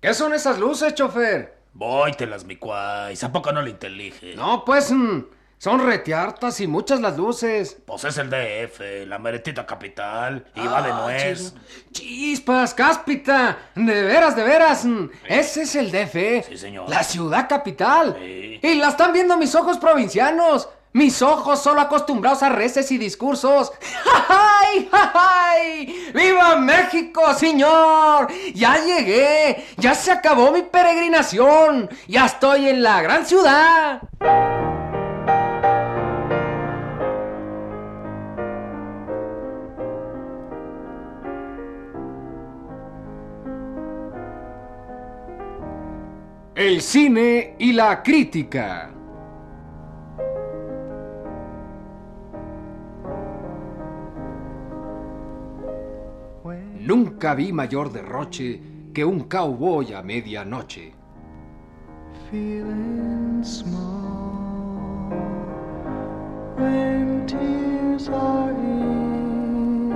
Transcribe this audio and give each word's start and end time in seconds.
¿Qué 0.00 0.14
son 0.14 0.32
esas 0.34 0.58
luces, 0.58 0.94
chofer? 0.94 1.58
Vóytelas, 1.74 2.44
mi 2.44 2.56
cuay. 2.56 3.16
¿A 3.22 3.32
poco 3.32 3.52
no 3.52 3.62
le 3.62 3.70
intelige? 3.70 4.34
No, 4.34 4.64
pues... 4.64 4.90
mm, 4.90 5.20
son 5.58 5.84
reteartas 5.84 6.58
y 6.62 6.66
muchas 6.66 7.00
las 7.02 7.18
luces. 7.18 7.76
Pues 7.84 8.04
es 8.04 8.16
el 8.16 8.30
DF, 8.30 9.06
la 9.06 9.18
meretita 9.18 9.66
capital. 9.66 10.46
Y 10.54 10.66
va 10.66 10.80
de 10.80 10.90
Ah, 10.90 11.00
nuez. 11.02 11.52
chis- 11.52 11.54
Chispas, 11.92 12.72
cáspita. 12.72 13.58
De 13.74 14.02
veras, 14.02 14.34
de 14.36 14.42
veras. 14.42 14.86
mm, 14.86 15.10
Ese 15.28 15.62
es 15.62 15.74
el 15.76 15.90
DF. 15.92 16.46
Sí, 16.48 16.56
señor. 16.56 16.88
La 16.88 17.02
ciudad 17.02 17.46
capital. 17.46 18.16
Sí. 18.18 18.58
Y 18.62 18.74
la 18.76 18.88
están 18.88 19.12
viendo 19.12 19.36
mis 19.36 19.54
ojos 19.54 19.76
provincianos. 19.76 20.66
Mis 20.92 21.22
ojos 21.22 21.62
solo 21.62 21.80
acostumbrados 21.80 22.42
a 22.42 22.48
reces 22.48 22.90
y 22.90 22.98
discursos. 22.98 23.70
¡Ay, 24.28 24.90
ay! 24.92 26.10
¡Viva 26.12 26.56
México, 26.56 27.32
señor! 27.34 28.26
Ya 28.54 28.76
llegué. 28.84 29.66
Ya 29.76 29.94
se 29.94 30.10
acabó 30.10 30.50
mi 30.50 30.62
peregrinación. 30.62 31.88
Ya 32.08 32.26
estoy 32.26 32.68
en 32.68 32.82
la 32.82 33.02
gran 33.02 33.24
ciudad. 33.24 34.00
El 46.56 46.82
cine 46.82 47.54
y 47.58 47.72
la 47.72 48.02
crítica. 48.02 48.90
Nunca 56.80 57.34
vi 57.34 57.52
mayor 57.52 57.90
derroche 57.90 58.60
que 58.92 59.04
un 59.04 59.28
cowboy 59.28 59.92
a 59.94 60.02
medianoche. 60.02 61.00
feeling 62.30 63.42
small 63.42 65.10
when 66.56 67.26
tears 67.26 68.08
are 68.08 68.50
in 68.52 69.90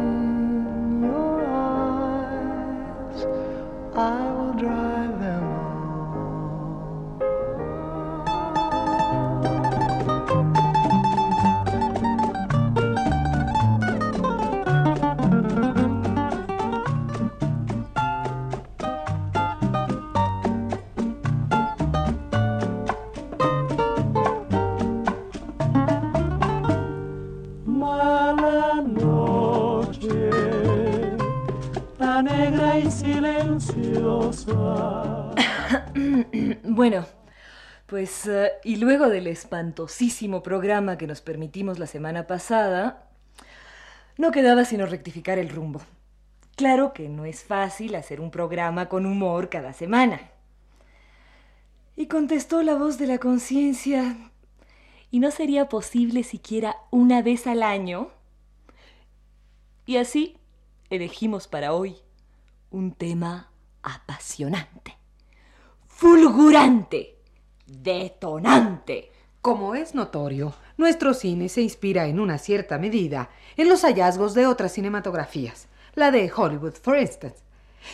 your 1.04 1.44
eyes. 1.46 3.24
I 3.94 4.23
Bueno, 36.64 37.06
pues 37.86 38.26
eh, 38.26 38.52
y 38.64 38.76
luego 38.76 39.08
del 39.08 39.26
espantosísimo 39.26 40.42
programa 40.42 40.98
que 40.98 41.06
nos 41.06 41.20
permitimos 41.20 41.78
la 41.78 41.86
semana 41.86 42.26
pasada, 42.26 43.08
no 44.16 44.30
quedaba 44.30 44.64
sino 44.64 44.86
rectificar 44.86 45.38
el 45.38 45.50
rumbo. 45.50 45.80
Claro 46.56 46.92
que 46.92 47.08
no 47.08 47.24
es 47.24 47.44
fácil 47.44 47.94
hacer 47.94 48.20
un 48.20 48.30
programa 48.30 48.88
con 48.88 49.06
humor 49.06 49.48
cada 49.48 49.72
semana. 49.72 50.20
Y 51.96 52.06
contestó 52.06 52.62
la 52.62 52.74
voz 52.74 52.98
de 52.98 53.06
la 53.06 53.18
conciencia, 53.18 54.16
¿y 55.10 55.20
no 55.20 55.30
sería 55.30 55.68
posible 55.68 56.22
siquiera 56.22 56.76
una 56.90 57.22
vez 57.22 57.46
al 57.46 57.62
año? 57.62 58.10
Y 59.86 59.96
así 59.96 60.36
elegimos 60.90 61.46
para 61.46 61.72
hoy 61.72 61.96
un 62.70 62.92
tema 62.92 63.53
apasionante 63.84 64.98
fulgurante, 65.94 67.18
detonante. 67.66 69.12
Como 69.40 69.74
es 69.74 69.94
notorio, 69.94 70.52
nuestro 70.76 71.14
cine 71.14 71.48
se 71.48 71.62
inspira 71.62 72.06
en 72.06 72.18
una 72.18 72.38
cierta 72.38 72.78
medida 72.78 73.30
en 73.56 73.68
los 73.68 73.82
hallazgos 73.84 74.34
de 74.34 74.46
otras 74.46 74.72
cinematografías, 74.72 75.68
la 75.94 76.10
de 76.10 76.30
Hollywood, 76.34 76.74
for 76.74 76.98
instance. 76.98 77.38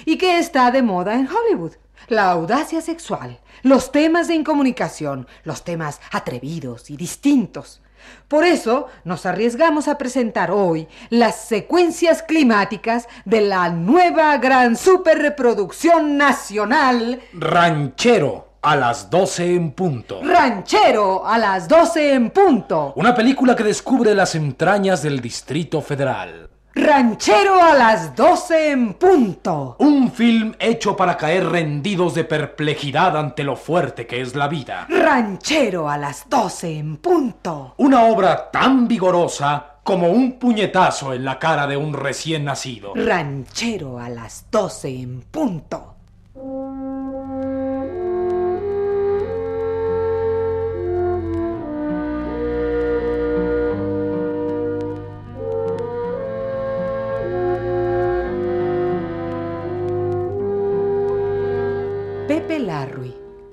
¿Y 0.06 0.16
qué 0.16 0.38
está 0.38 0.70
de 0.70 0.82
moda 0.82 1.14
en 1.14 1.28
Hollywood? 1.28 1.74
La 2.08 2.30
audacia 2.30 2.80
sexual, 2.80 3.38
los 3.62 3.92
temas 3.92 4.28
de 4.28 4.34
incomunicación, 4.34 5.26
los 5.44 5.62
temas 5.62 6.00
atrevidos 6.10 6.88
y 6.90 6.96
distintos. 6.96 7.82
Por 8.28 8.44
eso 8.44 8.86
nos 9.04 9.26
arriesgamos 9.26 9.88
a 9.88 9.98
presentar 9.98 10.50
hoy 10.50 10.86
las 11.08 11.44
secuencias 11.46 12.22
climáticas 12.22 13.08
de 13.24 13.40
la 13.40 13.70
nueva 13.70 14.36
gran 14.38 14.76
superreproducción 14.76 16.16
nacional 16.16 17.20
Ranchero, 17.32 18.48
a 18.62 18.76
las 18.76 19.10
12 19.10 19.54
en 19.54 19.72
punto. 19.72 20.20
Ranchero 20.22 21.26
a 21.26 21.38
las 21.38 21.66
12 21.66 22.12
en 22.12 22.30
punto. 22.30 22.92
Una 22.96 23.14
película 23.14 23.56
que 23.56 23.64
descubre 23.64 24.14
las 24.14 24.34
entrañas 24.34 25.02
del 25.02 25.20
Distrito 25.20 25.80
Federal. 25.80 26.50
Ranchero 26.74 27.60
a 27.60 27.74
las 27.74 28.14
12 28.14 28.70
en 28.70 28.94
punto. 28.94 29.74
Un 29.80 30.12
film 30.12 30.54
hecho 30.60 30.96
para 30.96 31.16
caer 31.16 31.46
rendidos 31.46 32.14
de 32.14 32.22
perplejidad 32.22 33.16
ante 33.16 33.42
lo 33.42 33.56
fuerte 33.56 34.06
que 34.06 34.20
es 34.20 34.36
la 34.36 34.46
vida. 34.46 34.86
Ranchero 34.88 35.90
a 35.90 35.98
las 35.98 36.28
12 36.28 36.78
en 36.78 36.96
punto. 36.98 37.74
Una 37.78 38.04
obra 38.04 38.50
tan 38.52 38.86
vigorosa 38.86 39.78
como 39.82 40.10
un 40.10 40.38
puñetazo 40.38 41.12
en 41.12 41.24
la 41.24 41.40
cara 41.40 41.66
de 41.66 41.76
un 41.76 41.92
recién 41.92 42.44
nacido. 42.44 42.92
Ranchero 42.94 43.98
a 43.98 44.08
las 44.08 44.46
12 44.52 44.88
en 44.88 45.22
punto. 45.22 45.96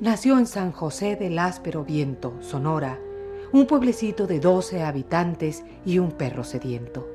Nació 0.08 0.40
en 0.40 0.46
San 0.46 0.72
José 0.72 1.18
del 1.18 1.38
Áspero 1.38 1.84
Viento, 1.84 2.34
Sonora, 2.40 2.98
un 3.52 3.68
pueblecito 3.68 4.26
de 4.26 4.40
12 4.40 4.82
habitantes 4.82 5.66
y 5.86 6.00
un 6.00 6.14
perro 6.14 6.46
sediento. 6.46 7.06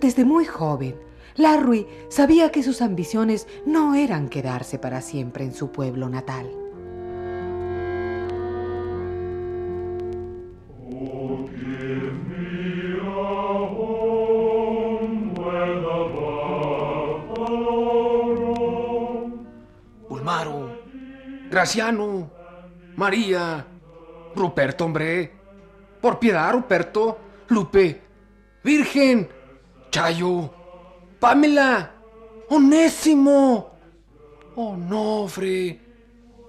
Desde 0.00 0.24
muy 0.24 0.46
joven, 0.46 0.96
Larry 1.34 1.86
sabía 2.08 2.50
que 2.50 2.62
sus 2.62 2.80
ambiciones 2.80 3.46
no 3.66 3.94
eran 3.94 4.30
quedarse 4.30 4.78
para 4.78 5.02
siempre 5.02 5.44
en 5.44 5.52
su 5.52 5.70
pueblo 5.72 6.08
natal. 6.08 6.65
Graciano, 21.66 22.30
María, 22.94 23.66
Ruperto, 24.36 24.84
hombre. 24.84 25.32
Por 26.00 26.20
piedad, 26.20 26.52
Ruperto, 26.52 27.18
Lupe, 27.48 28.02
Virgen, 28.62 29.28
Chayo, 29.90 30.48
Pamela, 31.18 31.90
Onésimo, 32.50 33.72
Onofre, 34.54 35.80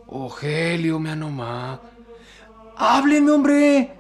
Ogelio, 0.06 1.00
me 1.00 1.16
nomás. 1.16 1.80
Háblenme, 2.76 3.32
hombre. 3.32 3.98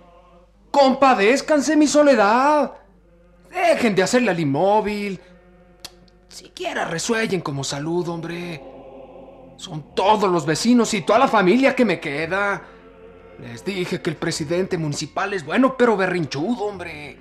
Compadézcanse 0.69 1.75
mi 1.75 1.87
soledad. 1.87 2.73
Dejen 3.49 3.95
de 3.95 4.03
hacerle 4.03 4.29
al 4.29 4.39
inmóvil. 4.39 5.19
Siquiera 6.29 6.85
resuellen 6.85 7.41
como 7.41 7.63
salud, 7.63 8.07
hombre. 8.07 8.61
Son 9.57 9.93
todos 9.95 10.31
los 10.31 10.45
vecinos 10.45 10.93
y 10.93 11.01
toda 11.01 11.19
la 11.19 11.27
familia 11.27 11.75
que 11.75 11.83
me 11.83 11.99
queda. 11.99 12.61
Les 13.39 13.65
dije 13.65 14.01
que 14.01 14.09
el 14.11 14.15
presidente 14.15 14.77
municipal 14.77 15.33
es 15.33 15.43
bueno, 15.43 15.75
pero 15.75 15.97
berrinchudo, 15.97 16.65
hombre. 16.65 17.17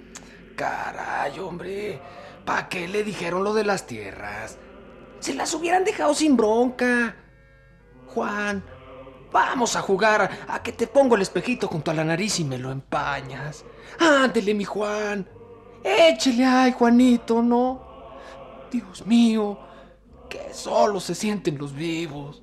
Caray, 0.55 1.39
hombre. 1.39 2.01
¿Para 2.45 2.69
qué 2.69 2.87
le 2.89 3.03
dijeron 3.03 3.43
lo 3.43 3.53
de 3.55 3.65
las 3.65 3.87
tierras? 3.87 4.59
Se 5.19 5.35
las 5.35 5.53
hubieran 5.55 5.85
dejado 5.85 6.15
sin 6.15 6.37
bronca. 6.37 7.17
Juan, 8.09 8.63
vamos 9.33 9.75
a 9.75 9.83
jugar 9.83 10.31
a 10.47 10.63
que 10.63 10.73
te 10.73 10.87
pongo 10.87 11.17
el 11.17 11.23
espejito 11.23 11.69
junto 11.69 11.91
a 11.91 11.95
la 11.95 12.05
nariz 12.05 12.39
y 12.39 12.45
me 12.45 12.59
lo 12.59 12.71
empañas. 12.71 13.65
Ándele, 13.99 14.55
mi 14.55 14.65
Juan. 14.65 15.29
Échele 15.83 16.45
ay, 16.45 16.73
Juanito, 16.73 17.43
¿no? 17.43 17.83
Dios 18.71 19.07
mío, 19.07 19.59
solo 20.53 21.01
se 21.01 21.15
sienten 21.15 21.59
los 21.59 21.75
vivos. 21.75 22.43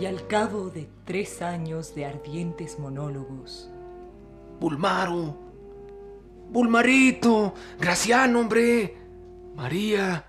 Y 0.00 0.06
al 0.06 0.26
cabo 0.26 0.70
de 0.70 0.88
tres 1.04 1.42
años 1.42 1.94
de 1.94 2.06
ardientes 2.06 2.78
monólogos, 2.78 3.70
Bulmaro, 4.58 5.36
Bulmarito, 6.50 7.54
Graciano, 7.78 8.40
hombre, 8.40 8.96
María, 9.54 10.24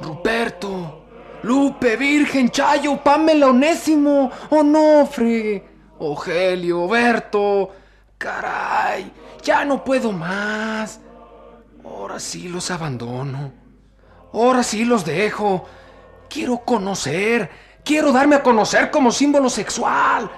Ruperto, 0.00 1.01
Lupe, 1.42 1.96
Virgen, 1.96 2.50
Chayo, 2.50 3.02
Pamela, 3.02 3.48
Onésimo, 3.48 4.30
Onofre, 4.50 5.64
Ogelio, 5.98 6.88
Berto. 6.88 7.70
Caray, 8.18 9.10
ya 9.42 9.64
no 9.64 9.82
puedo 9.82 10.12
más. 10.12 11.00
Ahora 11.84 12.20
sí 12.20 12.48
los 12.48 12.70
abandono. 12.70 13.52
Ahora 14.32 14.62
sí 14.62 14.84
los 14.84 15.04
dejo. 15.04 15.66
Quiero 16.28 16.58
conocer. 16.58 17.50
Quiero 17.84 18.12
darme 18.12 18.36
a 18.36 18.42
conocer 18.42 18.90
como 18.90 19.10
símbolo 19.10 19.50
sexual. 19.50 20.30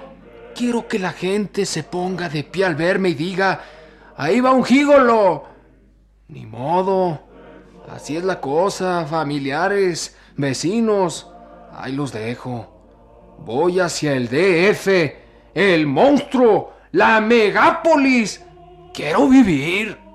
Quiero 0.55 0.87
que 0.87 0.97
la 0.97 1.11
gente 1.11 1.65
se 1.65 1.83
ponga 1.83 2.29
de 2.29 2.43
pie 2.43 2.65
al 2.65 2.75
verme 2.75 3.09
y 3.09 3.13
diga, 3.13 3.61
ahí 4.17 4.39
va 4.39 4.51
un 4.51 4.63
gígolo. 4.63 5.43
Ni 6.27 6.45
modo. 6.45 7.19
Así 7.89 8.17
es 8.17 8.23
la 8.23 8.41
cosa, 8.41 9.05
familiares, 9.05 10.15
vecinos. 10.35 11.31
Ahí 11.73 11.91
los 11.91 12.11
dejo. 12.11 12.71
Voy 13.39 13.79
hacia 13.79 14.13
el 14.13 14.27
DF, 14.27 14.87
el 15.53 15.87
monstruo, 15.87 16.73
la 16.91 17.19
megápolis. 17.21 18.41
Quiero 18.93 19.27
vivir. 19.27 20.05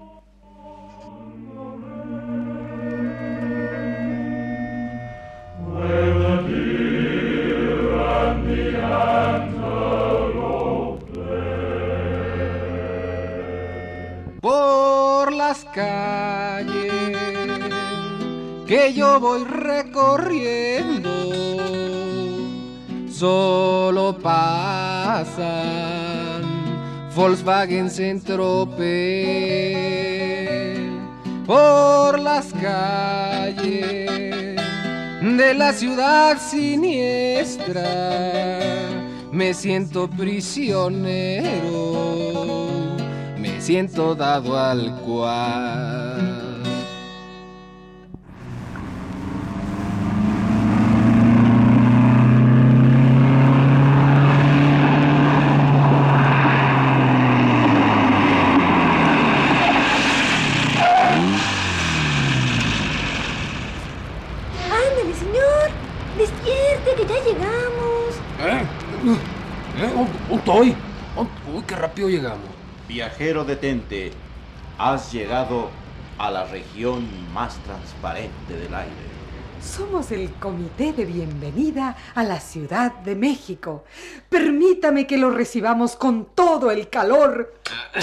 por 14.40 15.32
las 15.32 15.64
calles 15.66 17.18
que 18.66 18.94
yo 18.94 19.20
voy 19.20 19.44
recorriendo. 20.20 21.10
Solo 23.10 24.16
pasan 24.18 25.32
Volkswagen 27.14 27.90
Centropel 27.90 28.80
por 31.46 32.18
las 32.18 32.52
calles 32.54 34.10
de 35.20 35.54
la 35.54 35.72
ciudad 35.72 36.38
siniestra. 36.38 37.88
Me 39.32 39.54
siento 39.54 40.08
prisionero 40.08 41.90
me 43.40 43.60
siento 43.60 44.14
dado 44.14 44.58
al 44.58 44.94
cual. 45.00 45.99
Despierte, 66.20 66.94
que 66.96 67.06
ya 67.06 67.24
llegamos. 67.24 68.14
¿Eh? 68.40 68.62
¿Eh? 69.78 69.90
¿Dónde 69.94 70.34
estoy? 70.36 70.76
Uy, 71.16 71.62
qué 71.66 71.74
rápido 71.74 72.10
llegamos. 72.10 72.50
Viajero 72.86 73.46
detente, 73.46 74.12
has 74.76 75.10
llegado 75.12 75.70
a 76.18 76.30
la 76.30 76.44
región 76.44 77.08
más 77.32 77.56
transparente 77.60 78.52
del 78.54 78.74
aire. 78.74 79.09
Somos 79.62 80.10
el 80.10 80.30
comité 80.34 80.92
de 80.94 81.04
bienvenida 81.04 81.94
a 82.14 82.22
la 82.24 82.40
Ciudad 82.40 82.92
de 82.92 83.14
México. 83.14 83.84
Permítame 84.28 85.06
que 85.06 85.18
lo 85.18 85.30
recibamos 85.30 85.96
con 85.96 86.26
todo 86.34 86.70
el 86.70 86.88
calor, 86.88 87.54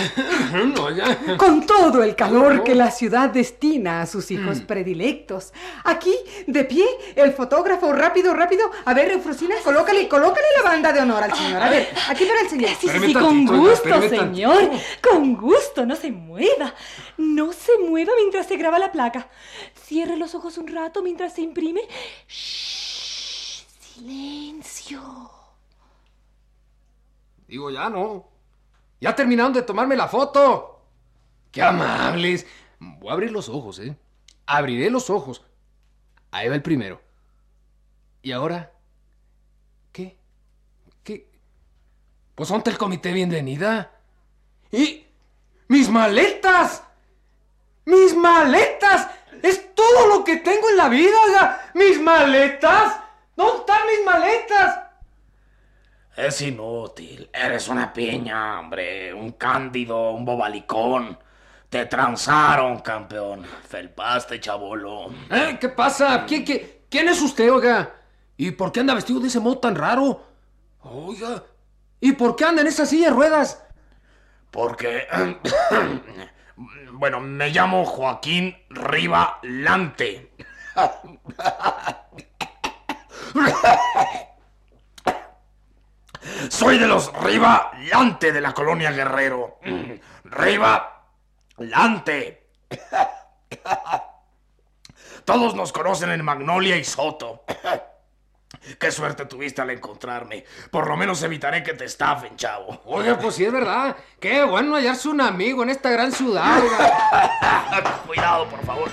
No, 0.75 0.91
ya. 0.91 1.35
con 1.37 1.65
todo 1.65 2.03
el 2.03 2.15
calor 2.15 2.63
que 2.63 2.75
la 2.75 2.91
ciudad 2.91 3.29
destina 3.31 4.01
a 4.01 4.05
sus 4.05 4.29
hijos 4.31 4.59
predilectos. 4.61 5.51
Aquí, 5.83 6.13
de 6.45 6.63
pie, 6.63 6.85
el 7.15 7.33
fotógrafo, 7.33 7.91
rápido, 7.91 8.33
rápido. 8.33 8.69
A 8.85 8.93
ver, 8.93 9.11
Eufrosina, 9.11 9.55
colócale, 9.63 10.07
colócale 10.07 10.45
la 10.57 10.69
banda 10.69 10.93
de 10.93 10.99
honor 11.01 11.23
al 11.23 11.35
señor. 11.35 11.61
A 11.61 11.69
ver, 11.69 11.89
aquí 12.07 12.25
para 12.25 12.41
el 12.41 12.49
señor. 12.49 12.69
Sí, 12.79 12.87
sí, 12.87 12.99
sí, 13.07 13.13
con 13.13 13.45
gusto, 13.45 14.09
señor. 14.09 14.69
Con 15.01 15.35
gusto, 15.35 15.85
no 15.85 15.95
se 15.95 16.11
mueva. 16.11 16.73
No 17.17 17.51
se 17.51 17.77
mueva 17.79 18.13
mientras 18.17 18.47
se 18.47 18.57
graba 18.57 18.77
la 18.77 18.91
placa. 18.91 19.27
Cierre 19.87 20.17
los 20.17 20.35
ojos 20.35 20.57
un 20.57 20.67
rato 20.67 21.01
mientras 21.01 21.33
se 21.33 21.41
imprime. 21.41 21.79
Shh, 22.27 23.63
silencio. 23.79 25.01
Digo, 27.47 27.71
ya 27.71 27.89
no. 27.89 28.27
Ya 28.99 29.15
terminaron 29.15 29.53
de 29.53 29.61
tomarme 29.61 29.95
la 29.95 30.09
foto. 30.09 30.81
Qué 31.53 31.61
amables. 31.61 32.45
Voy 32.79 33.11
a 33.11 33.13
abrir 33.13 33.31
los 33.31 33.47
ojos, 33.47 33.79
¿eh? 33.79 33.97
Abriré 34.45 34.89
los 34.89 35.09
ojos. 35.09 35.41
Ahí 36.31 36.49
va 36.49 36.55
el 36.55 36.61
primero. 36.61 37.01
¿Y 38.21 38.33
ahora? 38.33 38.73
¿Qué? 39.93 40.17
¿Qué? 41.01 41.31
Pues 42.35 42.49
ponte 42.49 42.71
el 42.71 42.77
comité 42.77 43.13
bienvenida. 43.13 44.01
¿Y 44.69 45.05
mis 45.69 45.89
maletas? 45.89 46.83
¡Mis 47.85 48.13
maletas! 48.13 49.16
¡Es 49.43 49.73
todo 49.75 50.07
lo 50.07 50.23
que 50.23 50.37
tengo 50.37 50.69
en 50.69 50.77
la 50.77 50.89
vida! 50.89 51.15
oiga. 51.27 51.71
¡Mis 51.73 51.99
maletas! 51.99 52.99
¿Dónde 53.35 53.59
están 53.59 53.79
mis 53.87 54.05
maletas? 54.05 54.79
Es 56.15 56.41
inútil. 56.41 57.29
Eres 57.31 57.67
una 57.67 57.93
piña, 57.93 58.59
hombre. 58.59 59.13
Un 59.13 59.33
cándido, 59.33 60.11
un 60.11 60.25
bobalicón. 60.25 61.17
Te 61.69 61.85
transaron, 61.85 62.79
campeón. 62.79 63.45
Felpaste, 63.67 64.39
chabolo. 64.39 65.11
¿Eh? 65.29 65.57
¿Qué 65.59 65.69
pasa? 65.69 66.25
¿Quién, 66.25 66.43
quién, 66.43 66.81
quién 66.89 67.09
es 67.09 67.21
usted, 67.21 67.51
oiga? 67.51 67.93
¿Y 68.37 68.51
por 68.51 68.71
qué 68.71 68.79
anda 68.79 68.93
vestido 68.93 69.19
de 69.19 69.27
ese 69.27 69.39
modo 69.39 69.59
tan 69.59 69.75
raro? 69.75 70.23
Oiga, 70.81 71.43
¿y 71.99 72.13
por 72.13 72.35
qué 72.35 72.45
anda 72.45 72.61
en 72.61 72.67
esa 72.67 72.85
silla 72.85 73.09
de 73.09 73.15
ruedas? 73.15 73.63
Porque... 74.51 75.07
bueno, 76.91 77.19
me 77.19 77.49
llamo 77.49 77.85
Joaquín 77.85 78.57
Riva 78.69 79.39
Lante. 79.43 80.31
Soy 86.49 86.77
de 86.77 86.87
los 86.87 87.13
Riva 87.21 87.71
Lante 87.91 88.31
de 88.31 88.41
la 88.41 88.53
colonia 88.53 88.91
Guerrero. 88.91 89.59
Riva 90.23 91.05
Lante. 91.57 92.49
Todos 95.25 95.55
nos 95.55 95.71
conocen 95.71 96.11
en 96.11 96.23
Magnolia 96.23 96.77
y 96.77 96.83
Soto. 96.83 97.43
Qué 98.75 98.91
suerte 98.91 99.25
tuviste 99.25 99.61
al 99.61 99.69
encontrarme. 99.69 100.43
Por 100.69 100.87
lo 100.87 100.97
menos 100.97 101.23
evitaré 101.23 101.63
que 101.63 101.73
te 101.73 101.85
estafen, 101.85 102.35
chavo. 102.35 102.81
Oiga, 102.85 103.17
pues 103.17 103.35
sí 103.35 103.45
es 103.45 103.51
verdad. 103.51 103.95
Qué 104.19 104.43
bueno 104.43 104.75
hallarse 104.75 105.07
un 105.07 105.21
amigo 105.21 105.63
en 105.63 105.69
esta 105.69 105.89
gran 105.89 106.11
ciudad. 106.11 106.61
Cuidado, 108.07 108.47
por 108.49 108.65
favor. 108.65 108.89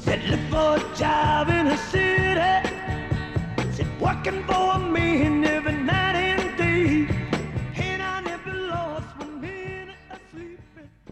Said 0.00 0.24
look 0.28 0.40
for 0.50 0.76
a 0.76 0.96
job 0.96 1.48
in 1.48 1.68
a 1.68 1.76
city. 1.76 2.68
Said 3.72 4.00
working 4.00 4.44
for 4.44 4.78
me 4.78 5.22
and 5.22 5.59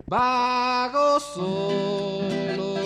Vago 0.08 1.20
solo 1.20 2.76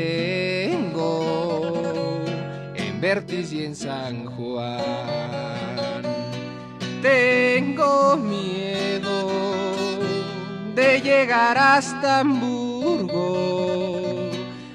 en 2.76 3.00
Vertis 3.00 3.54
y 3.54 3.64
en 3.64 3.74
San 3.74 4.26
Juan. 4.26 6.04
Tengo 7.02 8.18
miedo 8.18 9.30
de 10.76 11.00
llegar 11.00 11.58
hasta 11.58 12.20
Hamburgo. 12.20 13.46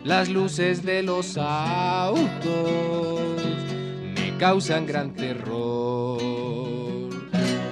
Las 0.02 0.30
luces 0.30 0.82
de 0.82 1.02
los 1.02 1.36
autos 1.36 2.89
causan 4.40 4.86
gran 4.86 5.10
terror. 5.10 6.18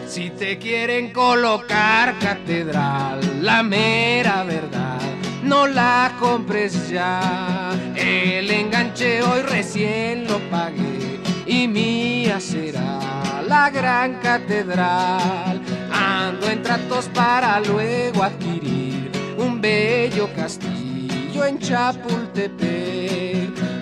Si 0.07 0.29
te 0.29 0.59
quieren 0.59 1.15
colocar 1.15 2.19
catedral, 2.19 3.21
la 3.43 3.63
mera 3.63 4.45
verdad, 4.45 5.01
no 5.43 5.67
la 5.67 6.15
compres 6.21 6.91
ya. 6.91 7.71
El 7.97 8.51
enganche 8.51 9.23
hoy 9.23 9.41
recién 9.43 10.27
lo 10.29 10.39
pagué 10.51 11.21
y 11.47 11.67
mía 11.67 12.39
será 12.39 13.01
la 13.49 13.71
gran 13.71 14.17
catedral. 14.21 15.63
Ando 15.91 16.51
en 16.51 16.63
tratos 16.63 17.09
para 17.15 17.61
luego 17.61 18.23
adquirir 18.23 19.11
un 19.39 19.59
bello 19.59 20.29
castillo 20.37 21.47
en 21.47 21.59
Chapultepec 21.59 23.28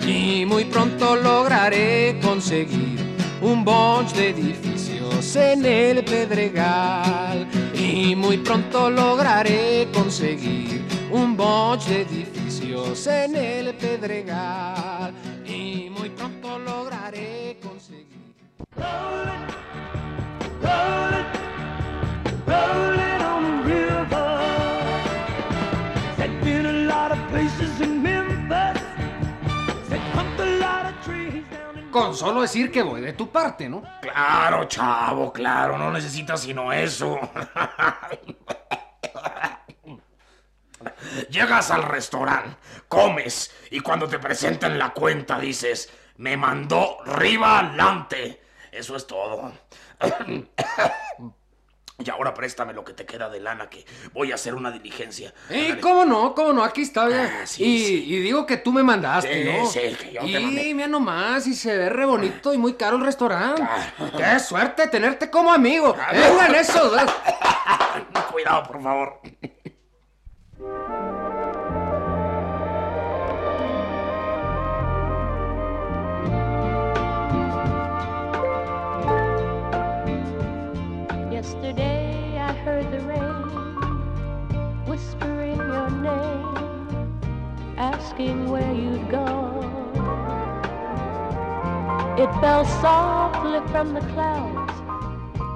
y 0.07 0.45
muy 0.45 0.63
pronto 0.65 1.15
lograré 1.17 2.17
conseguir 2.21 2.97
un 3.41 3.63
bunch 3.65 4.13
de 4.13 4.29
edificios 4.29 5.35
en 5.35 5.65
el 5.65 6.03
Pedregal. 6.05 7.47
Y 7.75 8.15
muy 8.15 8.37
pronto 8.37 8.89
lograré 8.89 9.89
conseguir 9.93 10.85
un 11.11 11.35
bunch 11.35 11.85
de 11.87 12.01
edificios 12.03 13.05
en 13.07 13.35
el 13.35 13.75
Pedregal. 13.75 15.13
Y 15.45 15.89
muy 15.89 16.09
pronto 16.09 16.57
lograré 16.57 17.57
conseguir 17.61 18.07
con 31.91 32.15
solo 32.15 32.41
decir 32.41 32.71
que 32.71 32.81
voy 32.81 33.01
de 33.01 33.13
tu 33.13 33.29
parte, 33.29 33.69
¿no? 33.69 33.83
Claro, 34.01 34.65
chavo, 34.65 35.31
claro, 35.31 35.77
no 35.77 35.91
necesitas 35.91 36.41
sino 36.41 36.71
eso. 36.73 37.19
Llegas 41.29 41.71
al 41.71 41.83
restaurante, 41.83 42.55
comes 42.87 43.53
y 43.71 43.79
cuando 43.79 44.07
te 44.07 44.19
presenten 44.19 44.77
la 44.77 44.93
cuenta 44.93 45.39
dices, 45.39 45.89
me 46.17 46.37
mandó 46.37 46.99
riba 47.05 47.59
adelante. 47.59 48.41
Eso 48.71 48.95
es 48.95 49.07
todo. 49.07 49.51
Y 51.99 52.09
ahora 52.11 52.31
préstame 52.35 52.73
lo 52.73 52.83
que 52.85 52.93
te 52.93 53.07
queda 53.07 53.27
de 53.27 53.39
lana 53.39 53.71
que 53.71 53.83
voy 54.13 54.31
a 54.31 54.35
hacer 54.35 54.53
una 54.53 54.69
diligencia. 54.69 55.33
Y 55.49 55.55
Ándale. 55.63 55.81
cómo 55.81 56.05
no, 56.05 56.35
cómo 56.35 56.53
no, 56.53 56.63
aquí 56.63 56.83
está. 56.83 57.05
Ah, 57.07 57.45
sí, 57.47 57.63
y, 57.63 57.79
sí. 57.85 58.03
y 58.05 58.19
digo 58.19 58.45
que 58.45 58.57
tú 58.57 58.71
me 58.71 58.83
mandaste, 58.83 59.33
Sí, 59.43 59.49
¿no? 59.49 59.65
sí, 59.65 59.79
que 59.99 60.11
yo 60.13 60.21
te 60.21 60.27
y 60.27 60.33
mandé. 60.33 60.73
mira 60.75 60.87
nomás, 60.87 61.47
y 61.47 61.55
se 61.55 61.75
ve 61.75 61.89
re 61.89 62.05
bonito 62.05 62.53
y 62.53 62.59
muy 62.59 62.73
caro 62.75 62.97
el 62.97 63.03
restaurante. 63.05 63.63
Qué 64.15 64.39
suerte 64.39 64.87
tenerte 64.89 65.31
como 65.31 65.51
amigo. 65.51 65.95
Vengan 66.13 66.53
eso. 66.53 66.91
Cuidado, 68.31 68.63
por 68.67 68.83
favor. 68.83 69.19
Asking 88.17 88.49
where 88.49 88.73
you'd 88.73 89.09
gone. 89.09 89.65
It 92.17 92.29
fell 92.41 92.65
softly 92.81 93.59
from 93.71 93.93
the 93.93 94.01
clouds 94.13 94.73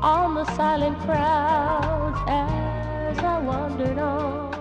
on 0.03 0.35
the 0.35 0.45
silent 0.55 0.97
crowds 0.99 2.19
as 2.27 3.17
I 3.17 3.39
wandered 3.39 3.97
on. 3.97 4.51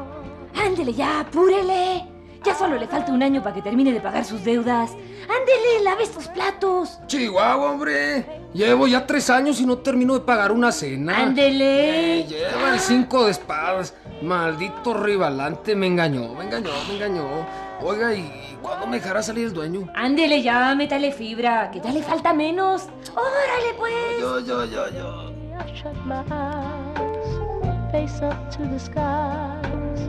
Ándele 0.55 0.93
ya, 0.93 1.21
apúrele. 1.21 2.07
Ya 2.43 2.55
solo 2.55 2.79
le 2.79 2.87
falta 2.87 3.13
un 3.13 3.23
año 3.23 3.43
para 3.43 3.55
que 3.55 3.61
termine 3.61 3.93
de 3.93 4.01
pagar 4.01 4.25
sus 4.25 4.43
deudas. 4.45 4.93
Ándele, 5.29 5.85
lave 5.85 6.05
estos 6.05 6.29
platos. 6.29 6.99
Chihuahua, 7.07 7.71
hombre. 7.71 8.25
Llevo 8.55 8.87
ya 8.87 9.07
tres 9.07 9.29
años 9.29 9.61
y 9.61 9.67
no 9.67 9.79
termino 9.79 10.15
de 10.15 10.21
pagar 10.21 10.53
una 10.53 10.73
cena. 10.73 11.19
Ándele. 11.19 12.21
Eh, 12.21 12.27
lleva 12.27 12.73
el 12.73 12.81
cinco 12.81 13.27
de 13.27 13.33
espadas. 13.33 13.95
Maldito 14.23 14.95
rivalante, 14.95 15.75
me 15.75 15.87
engañó, 15.87 16.35
me 16.35 16.45
engañó, 16.45 16.71
me 16.89 16.95
engañó. 16.95 17.70
Oiga, 17.83 18.13
¿y 18.15 18.59
cuándo 18.63 18.87
me 18.87 18.99
dejará 18.99 19.23
salir 19.23 19.47
el 19.47 19.55
dueño? 19.55 19.87
Ándele 19.95 20.43
ya, 20.43 20.75
métale 20.75 21.13
fibra, 21.13 21.71
que 21.71 21.81
ya 21.81 21.91
le 21.93 22.03
falta 22.03 22.33
menos. 22.35 22.89
Órale, 23.15 23.75
pues. 23.79 24.21
Yo, 24.21 24.41
yo, 24.41 24.65
yo, 24.67 24.89
yo. 24.91 25.31
I 25.59 25.73
shut 25.75 25.95
my 26.05 26.23
eyes, 26.31 27.91
face 27.91 28.23
up 28.23 28.51
to 28.51 28.63
the 28.67 28.79
skies, 28.79 30.09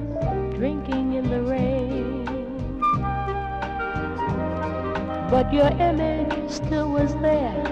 drinking 0.58 1.14
in 1.14 1.30
the 1.30 1.42
rain. 1.42 2.26
But 5.30 5.52
your 5.54 5.70
image 5.80 6.50
still 6.50 6.92
was 6.92 7.14
there, 7.22 7.64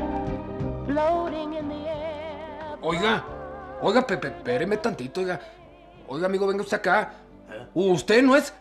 floating 0.86 1.56
in 1.56 1.68
the 1.68 1.90
air. 1.90 2.78
Oiga, 2.82 3.24
oiga, 3.82 4.08
Pepe, 4.08 4.30
espéreme 4.30 4.78
tantito, 4.78 5.20
oiga. 5.22 5.40
Oiga, 6.08 6.26
amigo, 6.28 6.48
venga 6.48 6.64
usted 6.64 6.78
acá. 6.78 7.12
Usted 7.74 8.24
no 8.24 8.36
es. 8.38 8.54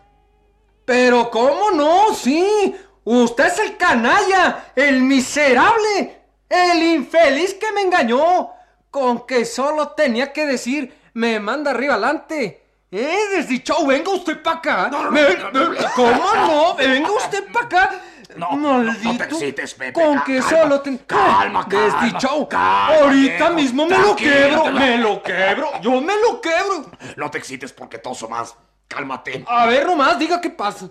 Pero, 0.89 1.31
¿cómo 1.31 1.71
no? 1.73 2.15
Sí. 2.15 2.75
Usted 3.05 3.45
es 3.47 3.59
el 3.59 3.77
canalla, 3.77 4.73
el 4.75 5.03
miserable, 5.03 6.23
el 6.49 6.83
infeliz 6.83 7.53
que 7.55 7.71
me 7.73 7.83
engañó. 7.83 8.49
Con 8.91 9.27
que 9.27 9.45
solo 9.45 9.89
tenía 9.89 10.33
que 10.33 10.47
decir, 10.47 10.99
me 11.13 11.39
manda 11.41 11.73
arriba 11.73 11.93
adelante. 11.95 12.65
¡Eh, 12.91 13.19
desdichado! 13.35 13.87
¡Venga 13.87 14.11
usted 14.13 14.43
para 14.43 14.57
acá! 14.57 14.89
No, 14.91 15.05
no, 15.05 15.11
Me- 15.11 15.37
no, 15.37 15.51
no, 15.51 15.69
no. 15.75 15.77
¿Cómo 15.95 16.35
no? 16.35 16.75
¡Venga 16.77 17.11
usted 17.13 17.53
para 17.53 17.67
acá! 17.67 18.01
No, 18.37 18.57
no, 18.57 18.79
no 18.79 18.85
Maldito. 18.93 19.19
te 19.19 19.25
excites, 19.25 19.75
Pepe. 19.75 19.93
Con 19.93 20.23
que 20.23 20.41
solo 20.41 20.81
ten... 20.81 20.97
calma, 21.07 21.67
calma, 21.69 22.01
Desdichado. 22.03 22.49
calma, 22.49 22.95
Ahorita 22.97 23.51
mismo 23.51 23.85
me 23.85 23.99
lo 23.99 24.17
quebro. 24.17 24.65
Me 24.73 24.97
lo 24.97 25.23
quebro. 25.23 25.71
Yo 25.83 26.01
me 26.01 26.15
lo 26.19 26.41
quebro. 26.41 26.91
No 27.17 27.31
te 27.31 27.37
excites 27.37 27.75
porque 27.75 27.99
toso 27.99 28.27
más. 28.27 28.55
Cálmate. 28.89 29.45
A 29.47 29.67
ver 29.67 29.87
nomás, 29.87 30.19
diga 30.19 30.41
qué 30.41 30.51
pasa. 30.51 30.91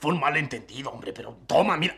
Fue 0.00 0.12
un 0.12 0.20
malentendido, 0.20 0.90
hombre, 0.90 1.12
pero 1.12 1.36
toma, 1.46 1.76
mira. 1.76 1.96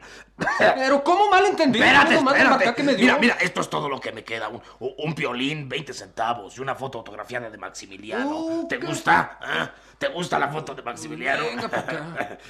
Pero 0.59 1.05
¿cómo 1.05 1.29
mal 1.31 1.45
entendido? 1.47 1.85
Espérate, 1.85 2.15
espérate. 2.15 2.75
que 2.75 2.83
me 2.83 2.95
dio. 2.95 3.05
Mira, 3.05 3.19
mira, 3.19 3.35
esto 3.41 3.61
es 3.61 3.71
todo 3.71 3.89
lo 3.89 4.01
que 4.01 4.11
me 4.13 4.25
queda. 4.25 4.49
Un, 4.49 4.61
un 4.81 5.15
violín, 5.15 5.69
20 5.69 5.93
centavos 5.93 6.57
y 6.57 6.61
una 6.61 6.75
foto 6.75 6.99
autografiada 6.99 7.49
de 7.51 7.59
Maximiliano. 7.59 8.67
¿Te 8.69 8.79
qué- 8.79 8.87
gusta? 8.87 9.39
¿Ah? 9.41 9.71
¿Te 9.99 10.09
gusta 10.09 10.39
la 10.39 10.49
foto 10.49 10.75
de 10.75 10.83
Maximiliano? 10.83 11.45
Venga 11.45 11.69
para 11.69 11.83
acá. 11.83 12.39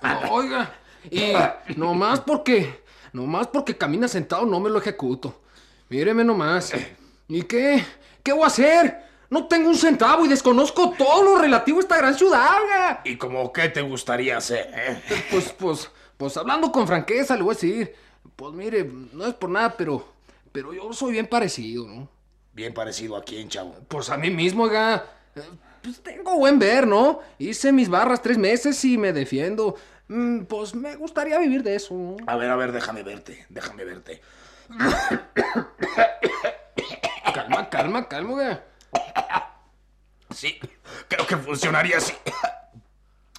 No, 0.00 0.30
oiga, 0.30 0.70
y 1.10 1.32
nomás 1.76 2.20
porque, 2.20 2.84
nomás 3.12 3.48
porque 3.48 3.76
camina 3.76 4.06
sentado 4.06 4.46
no 4.46 4.60
me 4.60 4.70
lo 4.70 4.78
ejecuto. 4.78 5.42
Míreme 5.88 6.22
nomás. 6.22 6.72
¿Y 7.26 7.42
qué? 7.42 7.84
¿Qué 8.22 8.32
voy 8.32 8.44
a 8.44 8.46
hacer? 8.46 9.07
No 9.30 9.46
tengo 9.46 9.68
un 9.68 9.76
centavo 9.76 10.24
y 10.24 10.28
desconozco 10.28 10.90
todo 10.96 11.22
lo 11.22 11.38
relativo 11.38 11.78
a 11.78 11.82
esta 11.82 11.98
gran 11.98 12.14
ciudad. 12.14 12.48
oiga. 12.62 13.00
¿Y 13.04 13.16
como 13.16 13.52
qué 13.52 13.68
te 13.68 13.82
gustaría 13.82 14.36
hacer, 14.38 14.70
eh? 14.74 15.02
Pues, 15.30 15.52
pues, 15.52 15.90
pues 16.16 16.36
hablando 16.36 16.72
con 16.72 16.86
franqueza 16.86 17.36
le 17.36 17.42
voy 17.42 17.52
a 17.52 17.54
decir, 17.54 17.94
pues 18.36 18.54
mire, 18.54 18.84
no 19.12 19.26
es 19.26 19.34
por 19.34 19.50
nada, 19.50 19.74
pero, 19.76 20.06
pero 20.50 20.72
yo 20.72 20.92
soy 20.92 21.12
bien 21.12 21.26
parecido, 21.26 21.86
¿no? 21.86 22.08
Bien 22.54 22.72
parecido 22.72 23.16
a 23.16 23.22
quién, 23.22 23.48
chavo. 23.48 23.74
Pues 23.88 24.08
a 24.10 24.16
mí 24.16 24.30
mismo, 24.30 24.64
oiga. 24.64 25.04
Eh, 25.36 25.42
Pues 25.82 26.00
tengo 26.02 26.34
buen 26.36 26.58
ver, 26.58 26.86
¿no? 26.86 27.20
Hice 27.38 27.70
mis 27.72 27.88
barras 27.88 28.22
tres 28.22 28.38
meses 28.38 28.82
y 28.84 28.96
me 28.98 29.12
defiendo. 29.12 29.76
Mm, 30.08 30.44
Pues 30.44 30.74
me 30.74 30.96
gustaría 30.96 31.38
vivir 31.38 31.62
de 31.62 31.76
eso, 31.76 31.94
¿no? 31.94 32.16
A 32.26 32.36
ver, 32.36 32.50
a 32.50 32.56
ver, 32.56 32.72
déjame 32.72 33.02
verte, 33.02 33.46
déjame 33.50 33.84
verte. 33.84 34.22
Calma, 37.34 37.68
calma, 37.70 38.08
calma, 38.08 38.34
oiga. 38.34 38.64
Sí, 40.34 40.58
creo 41.08 41.26
que 41.26 41.36
funcionaría 41.36 41.96
así. 41.98 42.12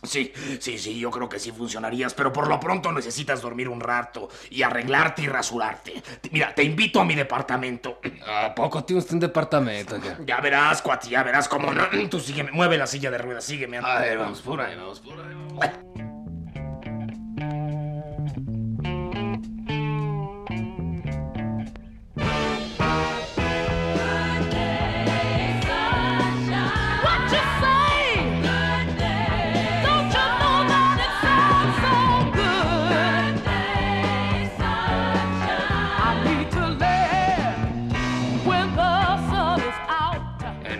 Sí, 0.02 0.32
sí, 0.62 0.78
sí, 0.80 0.98
yo 0.98 1.12
creo 1.12 1.28
que 1.28 1.40
sí 1.40 1.52
funcionarías, 1.52 2.14
pero 2.14 2.32
por 2.32 2.48
lo 2.48 2.58
pronto 2.60 2.90
necesitas 2.92 3.42
dormir 3.42 3.68
un 3.68 3.82
rato 3.82 4.30
y 4.50 4.64
arreglarte 4.64 5.24
y 5.24 5.28
rasurarte. 5.28 6.02
Te- 6.22 6.30
Mira, 6.32 6.56
te 6.56 6.64
invito 6.64 7.02
a 7.02 7.06
mi 7.06 7.16
departamento. 7.16 8.00
¿A 8.26 8.56
poco 8.56 8.84
tiene 8.86 9.00
usted 9.02 9.16
un 9.16 9.20
departamento? 9.20 10.00
Ya 10.26 10.40
verás, 10.40 10.82
cuati, 10.82 11.10
ya 11.10 11.22
verás 11.24 11.50
cómo 11.50 11.72
no. 11.74 11.84
Tú 12.10 12.20
sígueme, 12.20 12.52
mueve 12.52 12.78
la 12.78 12.88
silla 12.88 13.12
de 13.12 13.18
ruedas, 13.18 13.44
sígueme. 13.44 13.78
A 13.80 14.00
ver, 14.00 14.18
vamos 14.18 14.42
por 14.42 14.62
ahí, 14.62 14.76
vamos 14.76 15.02
por 15.02 15.20
ahí. 15.20 15.36
What 15.54 15.70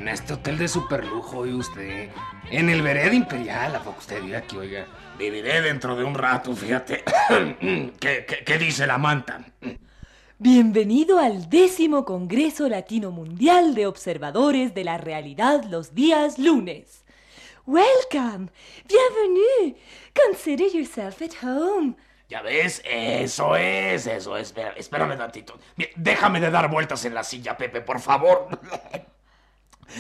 en 0.10 0.16
este 0.16 0.34
hotel 0.34 0.58
de 0.58 0.68
superlujo, 0.68 1.46
y 1.46 1.54
usted. 1.54 2.10
En 2.50 2.70
el 2.70 2.82
Vered 2.82 3.14
Imperial, 3.14 3.76
¿a 3.76 3.80
poco 3.80 4.00
usted 4.00 4.20
vive 4.24 4.38
aquí, 4.38 4.58
oiga? 4.58 4.88
Viviré 5.20 5.62
dentro 5.62 5.96
de 5.96 6.04
un 6.04 6.16
rato, 6.16 6.56
fíjate. 6.56 7.04
¿Qué, 8.00 8.26
qué, 8.28 8.44
qué 8.44 8.58
dice 8.58 8.88
la 8.88 8.98
manta? 8.98 9.46
Bienvenido 10.40 11.20
al 11.20 11.48
décimo 11.48 12.06
Congreso 12.06 12.68
Latino 12.68 13.12
Mundial 13.12 13.76
de 13.76 13.86
Observadores 13.86 14.74
de 14.74 14.84
la 14.84 14.98
Realidad 14.98 15.64
los 15.66 15.94
días 15.94 16.40
lunes. 16.40 17.06
Welcome, 17.68 18.50
bienvenue. 18.88 19.78
Consider 20.26 20.72
yourself 20.74 21.22
at 21.22 21.44
home. 21.44 21.94
¿Ya 22.30 22.42
ves? 22.42 22.82
Eso 22.84 23.56
es, 23.56 24.08
eso 24.08 24.38
es. 24.38 24.56
Espérame 24.76 25.18
tantito. 25.18 25.60
Déjame 25.96 26.40
de 26.40 26.50
dar 26.50 26.68
vueltas 26.68 27.06
en 27.06 27.14
la 27.14 27.24
silla, 27.24 27.56
Pepe, 27.56 27.82
por 27.82 28.00
favor. 28.00 28.48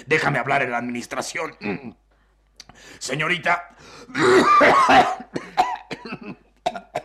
Déjame 0.07 0.39
hablar 0.39 0.61
en 0.63 0.71
la 0.71 0.77
administración. 0.77 1.55
Señorita. 2.99 3.75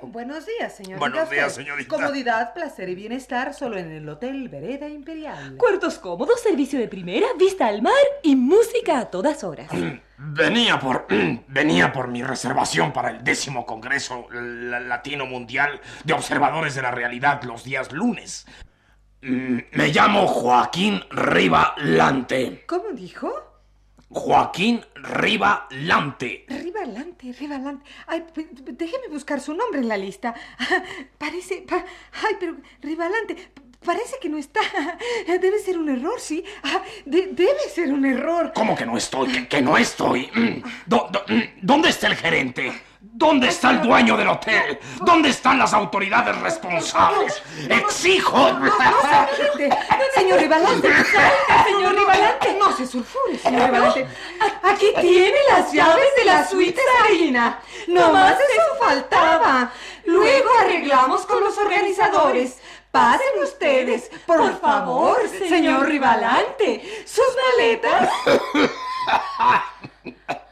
Buenos 0.03 0.45
días, 0.47 0.77
señorita. 0.77 0.99
Buenos 0.99 1.31
días, 1.31 1.55
señorita. 1.55 1.89
Comodidad, 1.89 2.53
placer 2.55 2.89
y 2.91 2.95
bienestar 2.95 3.55
solo 3.55 3.79
en 3.79 3.91
el 3.91 4.09
Hotel 4.09 4.49
Vereda 4.49 4.89
Imperial. 4.89 5.57
Cuartos 5.57 5.99
cómodos, 5.99 6.41
servicio 6.43 6.79
de 6.79 6.87
primera, 6.89 7.27
vista 7.39 7.67
al 7.67 7.81
mar 7.83 7.93
y 8.23 8.37
música 8.37 8.99
a 8.99 9.11
todas 9.11 9.43
horas. 9.43 9.69
Venía 10.19 10.79
por. 10.79 11.07
Venía 11.49 11.93
por 11.93 12.09
mi 12.09 12.23
reservación 12.23 12.93
para 12.93 13.11
el 13.11 13.25
décimo 13.25 13.65
Congreso 13.67 14.27
la- 14.31 14.81
Latino 14.81 15.27
Mundial 15.27 15.81
de 16.05 16.13
Observadores 16.13 16.75
de 16.75 16.83
la 16.83 16.91
Realidad 16.91 17.43
los 17.45 17.65
días 17.65 17.91
lunes. 17.93 18.47
Mm, 19.25 19.59
Me 19.73 19.89
llamo 19.89 20.27
Joaquín 20.27 21.01
Riva 21.11 21.75
Lante. 21.79 22.65
¿Cómo 22.67 22.91
dijo? 22.93 23.33
Joaquín 24.11 24.85
Riva 24.97 25.67
Lante. 25.71 26.45
Rivalante, 26.49 27.33
Rivalante. 27.33 27.85
Ay, 28.07 28.25
déjeme 28.65 29.09
buscar 29.09 29.41
su 29.41 29.55
nombre 29.55 29.81
en 29.81 29.89
la 29.89 29.97
lista. 29.97 30.35
Parece. 31.19 31.63
pa- 31.63 31.85
ay, 32.27 32.37
pero 32.39 32.57
Rivalante. 32.83 33.51
Parece 33.85 34.17
que 34.21 34.29
no 34.29 34.39
está. 34.39 34.61
Debe 35.27 35.59
ser 35.59 35.79
un 35.79 35.89
error, 35.89 36.21
sí. 36.21 36.45
Ah, 36.63 36.83
de- 37.07 37.29
debe 37.33 37.61
ser 37.75 37.93
un 37.93 38.05
error. 38.05 38.53
¿Cómo 38.55 38.77
que 38.77 38.87
no 38.87 38.97
estoy? 38.97 39.29
¿Que, 39.33 39.49
que 39.49 39.63
no 39.63 39.77
estoy? 39.79 40.31
Mm, 40.35 40.63
mm, 40.63 41.43
¿Dónde 41.63 41.89
está 41.89 42.07
el 42.09 42.17
gerente? 42.17 42.73
¿Dónde 43.13 43.49
está 43.49 43.71
el 43.71 43.83
dueño 43.83 44.17
del 44.17 44.29
hotel? 44.29 44.79
¿Dónde 45.03 45.29
están 45.29 45.59
las 45.59 45.75
autoridades 45.75 46.37
responsables? 46.41 47.43
¡Exijo! 47.69 48.51
No, 48.53 48.71
gente. 48.73 49.77
Señor 50.15 50.41
Rivalante. 50.41 50.89
Salga, 50.89 51.65
señor 51.65 51.95
Rivalante. 51.95 52.57
No 52.59 52.75
se 52.75 52.87
sulfure, 52.87 53.39
señor 53.39 53.71
Rivalante. 53.71 54.09
Aquí 54.63 54.87
tiene 55.01 55.37
las 55.51 55.71
llaves 55.71 56.07
de 56.17 56.25
la 56.25 56.49
suite 56.49 56.81
Sarina. 56.99 57.61
No 57.89 58.11
más 58.11 58.33
eso 58.33 58.85
faltaba. 58.85 59.71
Luego 60.07 60.49
arreglamos 60.61 61.27
con 61.27 61.45
los 61.45 61.59
organizadores. 61.59 62.59
Pasen 62.91 63.43
ustedes, 63.43 64.11
por 64.27 64.59
favor, 64.61 65.19
señor 65.29 65.87
Rivalante. 65.87 67.05
Sus 67.05 67.27
maletas. 67.59 68.09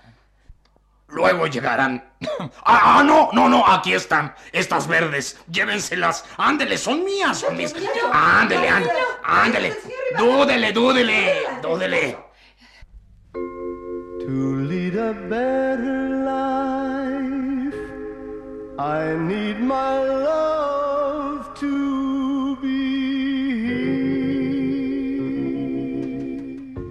Luego 1.12 1.46
llegarán. 1.46 2.02
Ah, 2.64 2.98
ah, 2.98 3.02
no, 3.02 3.30
no, 3.32 3.48
no, 3.48 3.66
aquí 3.66 3.92
están. 3.92 4.34
Estas 4.52 4.86
verdes. 4.86 5.38
Llévenselas. 5.50 6.24
Ándele, 6.36 6.78
son 6.78 7.04
mías, 7.04 7.38
son 7.38 7.56
mis. 7.56 7.74
Ándele, 8.12 8.68
ándele, 8.68 9.00
ándele. 9.22 9.76
Dúdele, 10.16 10.72
dúdele, 10.72 11.34
dúdele. 11.60 12.16
To 13.32 14.56
lead 14.68 14.96
a 14.96 15.12
better 15.28 16.08
life, 16.24 17.76
I 18.78 19.16
need 19.18 19.58
my 19.60 19.98
love 20.24 21.52
to 21.60 22.56
be. 22.62 23.12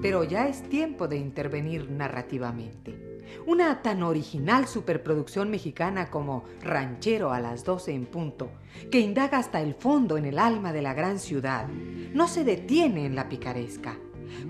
Pero 0.01 0.23
ya 0.25 0.47
es 0.47 0.61
tiempo 0.69 1.07
de 1.07 1.17
intervenir 1.17 1.89
narrativamente. 1.89 3.10
Una 3.45 3.81
tan 3.81 4.03
original 4.03 4.67
superproducción 4.67 5.49
mexicana 5.49 6.09
como 6.09 6.43
Ranchero 6.61 7.31
a 7.31 7.39
las 7.39 7.63
12 7.63 7.93
en 7.93 8.05
punto, 8.05 8.49
que 8.91 8.99
indaga 8.99 9.37
hasta 9.37 9.61
el 9.61 9.73
fondo 9.73 10.17
en 10.17 10.25
el 10.25 10.39
alma 10.39 10.71
de 10.73 10.81
la 10.81 10.93
gran 10.93 11.19
ciudad, 11.19 11.67
no 11.67 12.27
se 12.27 12.43
detiene 12.43 13.05
en 13.05 13.15
la 13.15 13.29
picaresca. 13.29 13.97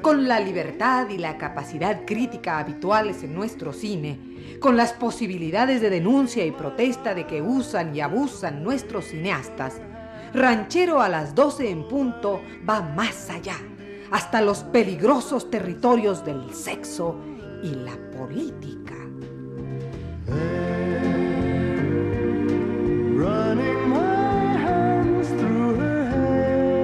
Con 0.02 0.28
la 0.28 0.40
libertad 0.40 1.10
y 1.10 1.18
la 1.18 1.38
capacidad 1.38 2.06
crítica 2.06 2.60
habituales 2.60 3.24
en 3.24 3.34
nuestro 3.34 3.74
cine, 3.74 4.58
con 4.60 4.78
las 4.78 4.94
posibilidades 4.94 5.82
de 5.82 5.90
denuncia 5.90 6.46
y 6.46 6.52
protesta 6.52 7.16
de 7.16 7.26
que 7.26 7.42
usan 7.42 7.96
y 7.96 8.02
abusan 8.02 8.64
nuestros 8.64 9.06
cineastas, 9.06 9.82
Ranchero 10.34 11.02
a 11.02 11.10
las 11.10 11.36
12 11.36 11.70
en 11.70 11.88
punto 11.88 12.42
va 12.68 12.82
más 12.82 13.30
allá, 13.30 13.56
hasta 14.12 14.42
los 14.42 14.64
peligrosos 14.64 15.50
territorios 15.50 16.24
del 16.24 16.54
sexo 16.54 17.18
y 17.64 17.76
la 17.76 17.98
política. 18.22 19.00
Running 23.24 23.82
my 23.90 24.58
hands 24.66 25.28
through 25.40 25.72
her 25.82 26.02
hair. 26.14 26.84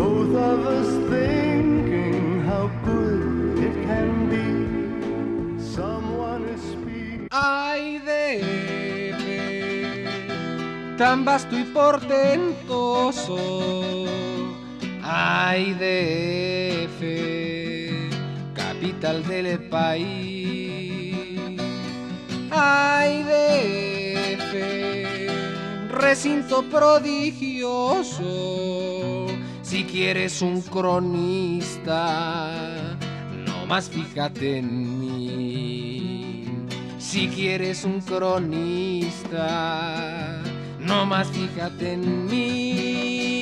Both 0.00 0.34
of 0.50 0.58
us 0.78 0.90
thinking 1.12 2.40
how 2.48 2.64
good 2.84 3.58
it 3.68 3.74
can 3.88 4.10
be. 4.32 4.48
Someone 5.76 6.42
is 6.54 6.62
speaking. 6.72 7.28
Ay, 7.30 8.00
de 8.06 8.28
tan 10.96 11.24
vasto 11.24 11.54
y 11.58 11.64
portentoso. 11.64 13.38
Ay, 15.02 15.74
DF, 15.80 16.49
capital 19.10 19.26
del 19.26 19.58
país. 19.68 21.14
Ay, 22.50 23.22
DF, 23.24 24.52
recinto 25.90 26.62
prodigioso. 26.68 28.26
Si 29.62 29.84
quieres 29.84 30.42
un 30.42 30.60
cronista, 30.62 31.96
no 33.46 33.66
más 33.66 33.88
fíjate 33.88 34.58
en 34.58 35.00
mí. 35.00 36.44
Si 36.98 37.28
quieres 37.28 37.84
un 37.84 38.00
cronista, 38.00 39.38
no 40.80 41.06
más 41.06 41.28
fíjate 41.28 41.92
en 41.92 42.26
mí. 42.26 43.39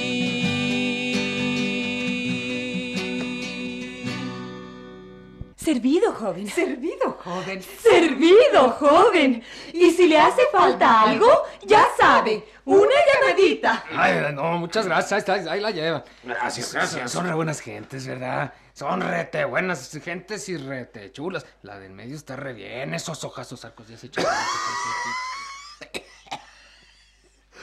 Servido, 5.59 6.13
joven. 6.13 6.49
Servido, 6.49 7.19
joven. 7.25 7.61
Servido, 7.83 8.71
joven. 8.79 9.43
Y 9.73 9.91
si 9.91 10.07
le 10.07 10.17
hace 10.17 10.43
falta 10.53 11.03
algo, 11.03 11.47
ya 11.67 11.85
sabe, 11.97 12.45
una 12.65 12.95
llamadita. 13.13 13.85
Ay, 13.91 14.33
no, 14.35 14.57
muchas 14.59 14.87
gracias. 14.87 15.29
Ahí, 15.29 15.61
la 15.61 15.73
llevan. 15.73 16.05
Gracias, 16.23 16.73
gracias. 16.73 17.11
Son 17.11 17.27
re 17.27 17.35
buenas 17.35 17.59
gentes, 17.59 18.07
¿verdad? 18.07 18.55
Son 18.73 19.01
rete 19.01 19.45
buenas 19.47 19.91
gentes 20.01 20.49
y 20.49 20.57
rete 20.57 21.11
chulas. 21.11 21.45
La 21.63 21.77
del 21.77 21.91
medio 21.91 22.15
está 22.15 22.37
re 22.37 22.53
bien. 22.53 22.95
Esos 22.95 23.25
ojazos 23.25 23.65
arcos 23.65 23.89
de 23.89 23.95
ese 23.95 24.13
chaval. 24.13 24.33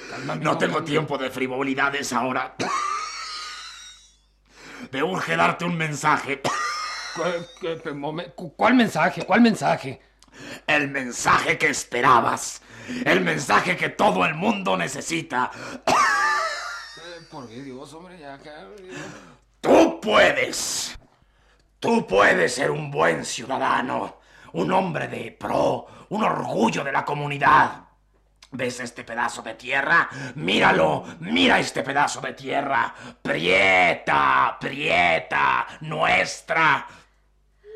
Calma, 0.09 0.35
No 0.35 0.57
tengo 0.57 0.83
tiempo 0.83 1.17
de 1.17 1.29
frivolidades 1.29 2.11
ahora. 2.11 2.55
Me 4.91 5.01
urge 5.01 5.37
darte 5.37 5.63
un 5.63 5.77
mensaje. 5.77 6.41
¿Qué- 7.15 7.45
qué- 7.61 7.81
qué 7.81 7.91
momen- 7.93 8.33
cu- 8.35 8.53
¿Cuál 8.55 8.73
mensaje? 8.75 9.25
¿Cuál 9.25 9.41
mensaje? 9.41 10.01
El 10.67 10.89
mensaje 10.89 11.57
que 11.57 11.69
esperabas. 11.69 12.61
El 13.05 13.21
mensaje 13.21 13.75
que 13.77 13.89
todo 13.89 14.25
el 14.25 14.35
mundo 14.35 14.75
necesita. 14.77 15.49
Eh, 15.87 17.25
Por 17.31 17.47
Dios, 17.47 17.93
hombre, 17.93 18.19
ya. 18.19 18.37
Tú 19.61 19.99
puedes. 20.01 20.97
Tú 21.79 22.05
puedes 22.05 22.53
ser 22.55 22.71
un 22.71 22.91
buen 22.91 23.25
ciudadano. 23.25 24.19
Un 24.53 24.71
hombre 24.71 25.07
de 25.07 25.31
pro. 25.31 25.87
Un 26.09 26.23
orgullo 26.23 26.83
de 26.83 26.91
la 26.91 27.03
comunidad. 27.05 27.81
¿Ves 28.51 28.79
este 28.79 29.03
pedazo 29.03 29.41
de 29.41 29.55
tierra? 29.55 30.07
Míralo, 30.35 31.03
mira 31.19 31.59
este 31.59 31.81
pedazo 31.83 32.21
de 32.21 32.33
tierra. 32.33 32.93
Prieta, 33.21 34.55
prieta, 34.59 35.67
nuestra. 35.81 36.87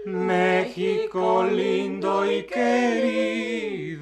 México 0.06 1.44
lindo 1.44 2.30
y 2.30 2.44
querido. 2.44 4.00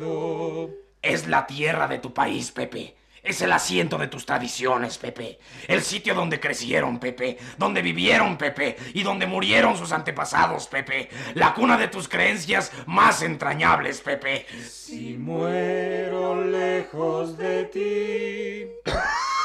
Es 1.01 1.27
la 1.27 1.47
tierra 1.47 1.87
de 1.87 1.97
tu 1.99 2.13
país, 2.13 2.51
Pepe. 2.51 2.95
Es 3.23 3.41
el 3.41 3.51
asiento 3.51 3.97
de 3.97 4.07
tus 4.07 4.25
tradiciones, 4.25 4.97
Pepe. 4.97 5.39
El 5.67 5.81
sitio 5.81 6.13
donde 6.13 6.39
crecieron, 6.39 6.99
Pepe. 6.99 7.37
Donde 7.57 7.81
vivieron, 7.81 8.37
Pepe. 8.37 8.77
Y 8.93 9.03
donde 9.03 9.25
murieron 9.25 9.75
sus 9.77 9.91
antepasados, 9.91 10.67
Pepe. 10.67 11.09
La 11.33 11.53
cuna 11.53 11.77
de 11.77 11.89
tus 11.89 12.07
creencias 12.07 12.71
más 12.85 13.21
entrañables, 13.23 13.99
Pepe. 14.01 14.45
Si 14.65 15.17
muero 15.17 16.41
lejos 16.45 17.37
de 17.37 17.65
ti. 17.65 18.91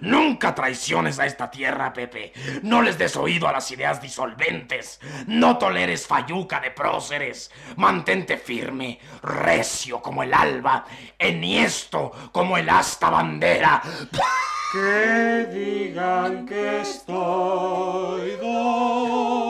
Nunca 0.00 0.54
traiciones 0.54 1.18
a 1.18 1.26
esta 1.26 1.50
tierra, 1.50 1.92
Pepe. 1.92 2.32
No 2.62 2.82
les 2.82 2.98
des 2.98 3.16
oído 3.16 3.48
a 3.48 3.52
las 3.52 3.70
ideas 3.70 4.00
disolventes. 4.00 5.00
No 5.26 5.58
toleres 5.58 6.06
falluca 6.06 6.60
de 6.60 6.70
próceres. 6.70 7.50
Mantente 7.76 8.36
firme, 8.36 8.98
recio 9.22 10.00
como 10.00 10.22
el 10.22 10.32
alba, 10.34 10.84
enhiesto 11.18 12.12
como 12.32 12.56
el 12.56 12.68
asta 12.68 13.10
bandera. 13.10 13.82
Que 14.72 15.46
digan 15.52 16.46
que 16.46 16.80
estoy 16.82 18.36
dormido. 18.36 19.40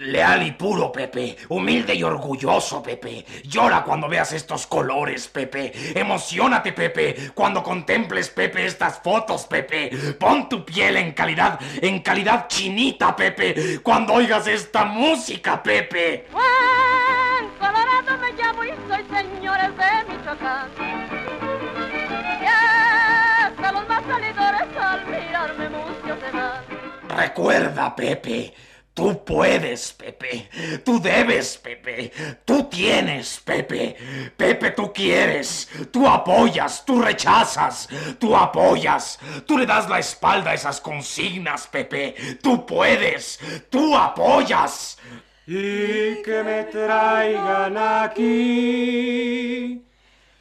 Leal 0.00 0.46
y 0.46 0.52
puro, 0.52 0.90
Pepe. 0.90 1.36
Humilde 1.50 1.94
y 1.94 2.02
orgulloso, 2.02 2.82
Pepe. 2.82 3.24
Llora 3.44 3.84
cuando 3.84 4.08
veas 4.08 4.32
estos 4.32 4.66
colores, 4.66 5.28
Pepe. 5.28 5.72
Emocionate, 5.94 6.72
Pepe, 6.72 7.32
cuando 7.34 7.62
contemples, 7.62 8.30
Pepe, 8.30 8.64
estas 8.64 9.00
fotos, 9.02 9.46
Pepe. 9.46 9.90
Pon 10.18 10.48
tu 10.48 10.64
piel 10.64 10.96
en 10.96 11.12
calidad, 11.12 11.60
en 11.82 12.00
calidad 12.00 12.48
chinita, 12.48 13.14
Pepe, 13.14 13.80
cuando 13.82 14.14
oigas 14.14 14.46
esta 14.46 14.86
música, 14.86 15.62
Pepe. 15.62 16.28
Juan 16.32 17.50
Colorado 17.58 18.18
me 18.22 18.32
llamo 18.32 18.64
y 18.64 18.70
soy 18.88 19.04
señores 19.14 19.70
de 19.76 20.14
Michoacán. 20.14 20.70
Y 22.40 22.46
hasta 22.46 23.72
los 23.72 23.86
más 23.86 24.02
salidores 24.06 24.76
al 24.80 25.06
mirarme 25.06 25.68
se. 25.68 27.14
Recuerda, 27.14 27.94
Pepe. 27.94 28.54
Tú 29.00 29.24
puedes, 29.24 29.94
Pepe. 29.94 30.50
Tú 30.84 31.00
debes, 31.00 31.56
Pepe. 31.56 32.12
Tú 32.44 32.64
tienes, 32.64 33.40
Pepe. 33.42 33.96
Pepe, 34.36 34.72
tú 34.72 34.92
quieres. 34.92 35.70
Tú 35.90 36.06
apoyas, 36.06 36.84
tú 36.84 37.00
rechazas. 37.00 37.88
Tú 38.18 38.36
apoyas. 38.36 39.18
Tú 39.46 39.56
le 39.56 39.64
das 39.64 39.88
la 39.88 40.00
espalda 40.00 40.50
a 40.50 40.54
esas 40.54 40.82
consignas, 40.82 41.66
Pepe. 41.66 42.14
Tú 42.42 42.66
puedes. 42.66 43.40
Tú 43.70 43.96
apoyas. 43.96 44.98
Y 45.46 46.20
que 46.22 46.42
me 46.44 46.64
traigan 46.64 47.78
aquí. 47.78 49.82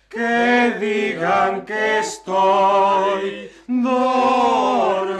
Que 0.10 0.76
digan 0.82 1.65
que 1.65 2.00
estoy 2.00 3.50
dormido. 3.67 5.19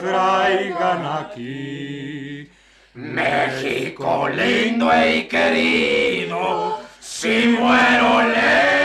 Traigan 0.00 1.06
aquí. 1.20 2.48
México 2.94 4.28
lindo 4.28 4.90
y 5.06 5.24
querido, 5.28 6.80
si 7.00 7.56
muero 7.58 8.22
lejos 8.22 8.79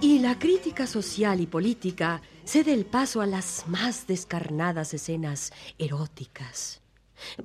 Y 0.00 0.20
la 0.20 0.38
crítica 0.38 0.86
social 0.86 1.40
y 1.40 1.46
política 1.46 2.22
cede 2.44 2.72
el 2.72 2.86
paso 2.86 3.20
a 3.20 3.26
las 3.26 3.64
más 3.66 4.06
descarnadas 4.06 4.94
escenas 4.94 5.52
eróticas. 5.78 6.80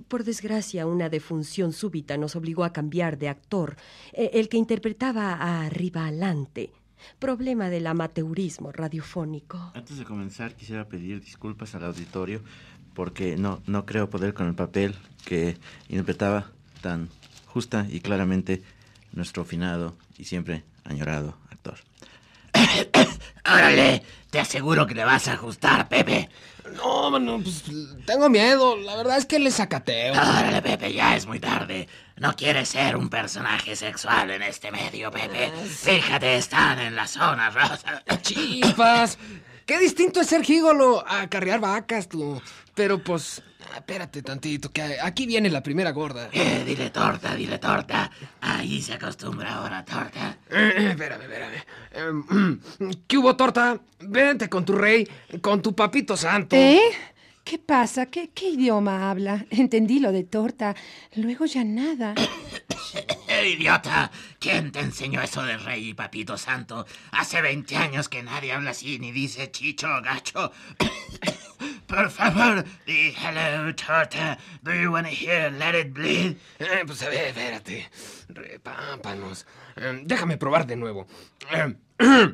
Por 0.08 0.24
desgracia, 0.24 0.86
una 0.86 1.10
defunción 1.10 1.74
súbita 1.74 2.18
nos 2.18 2.36
obligó 2.36 2.64
a 2.64 2.74
cambiar 2.74 3.18
de 3.18 3.30
actor, 3.30 3.76
eh, 4.14 4.32
el 4.34 4.50
que 4.50 4.58
interpretaba 4.58 5.34
a 5.34 5.70
Rivalante, 5.70 6.72
problema 7.20 7.70
del 7.70 7.88
amateurismo 7.88 8.72
radiofónico. 8.72 9.72
Antes 9.74 9.98
de 9.98 10.06
comenzar, 10.06 10.56
quisiera 10.56 10.88
pedir 10.88 11.22
disculpas 11.22 11.76
al 11.76 11.86
auditorio 11.86 12.42
porque 12.94 13.38
no, 13.38 13.62
no 13.66 13.86
creo 13.86 14.10
poder 14.10 14.34
con 14.34 14.48
el 14.48 14.56
papel 14.56 14.96
que 15.26 15.58
interpretaba 15.90 16.52
tan 16.82 17.10
justa 17.48 17.88
y 17.90 18.00
claramente 18.00 18.62
nuestro 19.12 19.46
finado 19.46 19.96
y 20.18 20.26
siempre 20.26 20.64
añorado 20.84 21.38
actor. 21.52 21.78
Órale, 23.46 24.04
te 24.30 24.40
aseguro 24.40 24.88
que 24.88 24.96
le 24.96 25.04
vas 25.04 25.28
a 25.28 25.34
ajustar, 25.34 25.88
Pepe. 25.90 26.30
No, 26.76 27.12
mano, 27.12 27.40
pues 27.42 27.64
tengo 28.06 28.30
miedo. 28.30 28.78
La 28.78 28.96
verdad 28.96 29.18
es 29.18 29.26
que 29.26 29.38
le 29.38 29.52
sacateo. 29.52 30.14
Órale, 30.14 30.62
Pepe, 30.62 30.94
ya 30.94 31.16
es 31.16 31.26
muy 31.26 31.40
tarde. 31.40 31.88
No 32.18 32.36
quieres 32.36 32.70
ser 32.70 32.96
un 32.96 33.10
personaje 33.10 33.76
sexual 33.76 34.32
en 34.32 34.44
este 34.44 34.72
medio, 34.72 35.12
Pepe. 35.12 35.52
Fíjate, 35.52 36.36
están 36.36 36.80
en 36.80 36.96
la 36.96 37.08
zona 37.08 37.50
rosa. 37.50 38.04
Chispas. 38.22 39.18
Qué 39.66 39.80
distinto 39.80 40.22
es 40.22 40.28
ser 40.28 40.44
gígolo 40.44 41.04
a 41.08 41.28
carrear 41.28 41.60
vacas, 41.60 42.10
tú. 42.10 42.42
Pero 42.76 43.04
pues, 43.04 43.42
espérate 43.76 44.22
tantito, 44.24 44.72
que 44.72 45.00
aquí 45.02 45.28
viene 45.28 45.50
la 45.50 45.62
primera 45.62 45.92
gorda. 45.92 46.30
Eh, 46.32 46.64
dile 46.66 46.90
torta, 46.90 47.36
dile 47.36 47.60
torta. 47.60 48.10
Ahí 48.42 48.82
se 48.82 48.94
acostumbra 48.94 49.56
ahora, 49.56 49.86
torta. 49.86 50.38
Eh, 50.50 50.90
espérame, 50.92 51.22
espérame. 51.22 51.64
Eh, 51.92 52.96
¿Qué 53.08 53.18
hubo, 53.18 53.36
torta? 53.36 53.80
Vente 54.00 54.50
con 54.50 54.66
tu 54.66 54.74
rey, 54.74 55.08
con 55.42 55.62
tu 55.62 55.76
papito 55.76 56.18
santo. 56.18 56.56
¿Eh? 56.56 56.82
¿Qué 57.44 57.60
pasa? 57.60 58.06
¿Qué, 58.06 58.30
qué 58.34 58.50
idioma 58.50 59.12
habla? 59.12 59.46
Entendí 59.50 60.00
lo 60.00 60.12
de 60.12 60.24
torta. 60.24 60.76
Luego 61.16 61.46
ya 61.46 61.64
nada. 61.64 62.16
Idiota, 63.44 64.12
¿quién 64.40 64.72
te 64.72 64.80
enseñó 64.80 65.22
eso 65.22 65.44
de 65.44 65.58
rey 65.58 65.90
y 65.90 65.94
papito 65.94 66.38
santo? 66.38 66.86
Hace 67.12 67.42
20 67.42 67.76
años 67.78 68.10
que 68.10 68.24
nadie 68.24 68.54
habla 68.54 68.72
así 68.72 69.00
ni 69.00 69.12
dice 69.12 69.52
chicho 69.52 69.88
gacho. 70.02 70.52
Por 71.88 72.10
favor, 72.10 72.64
di 72.86 73.14
hello, 73.16 73.74
torta. 73.76 74.38
Do 74.64 74.74
you 74.74 74.92
wanna 74.92 75.10
hear 75.10 75.52
Let 75.52 75.80
It 75.80 75.94
Bleed? 75.94 76.38
Eh, 76.60 76.84
pues 76.86 77.04
a 77.04 77.10
ver, 77.10 77.28
espérate. 77.28 77.90
Repámpanos. 78.30 79.46
Eh, 79.76 80.02
déjame 80.04 80.38
probar 80.38 80.66
de 80.66 80.76
nuevo. 80.76 81.06
Eh, 81.52 81.76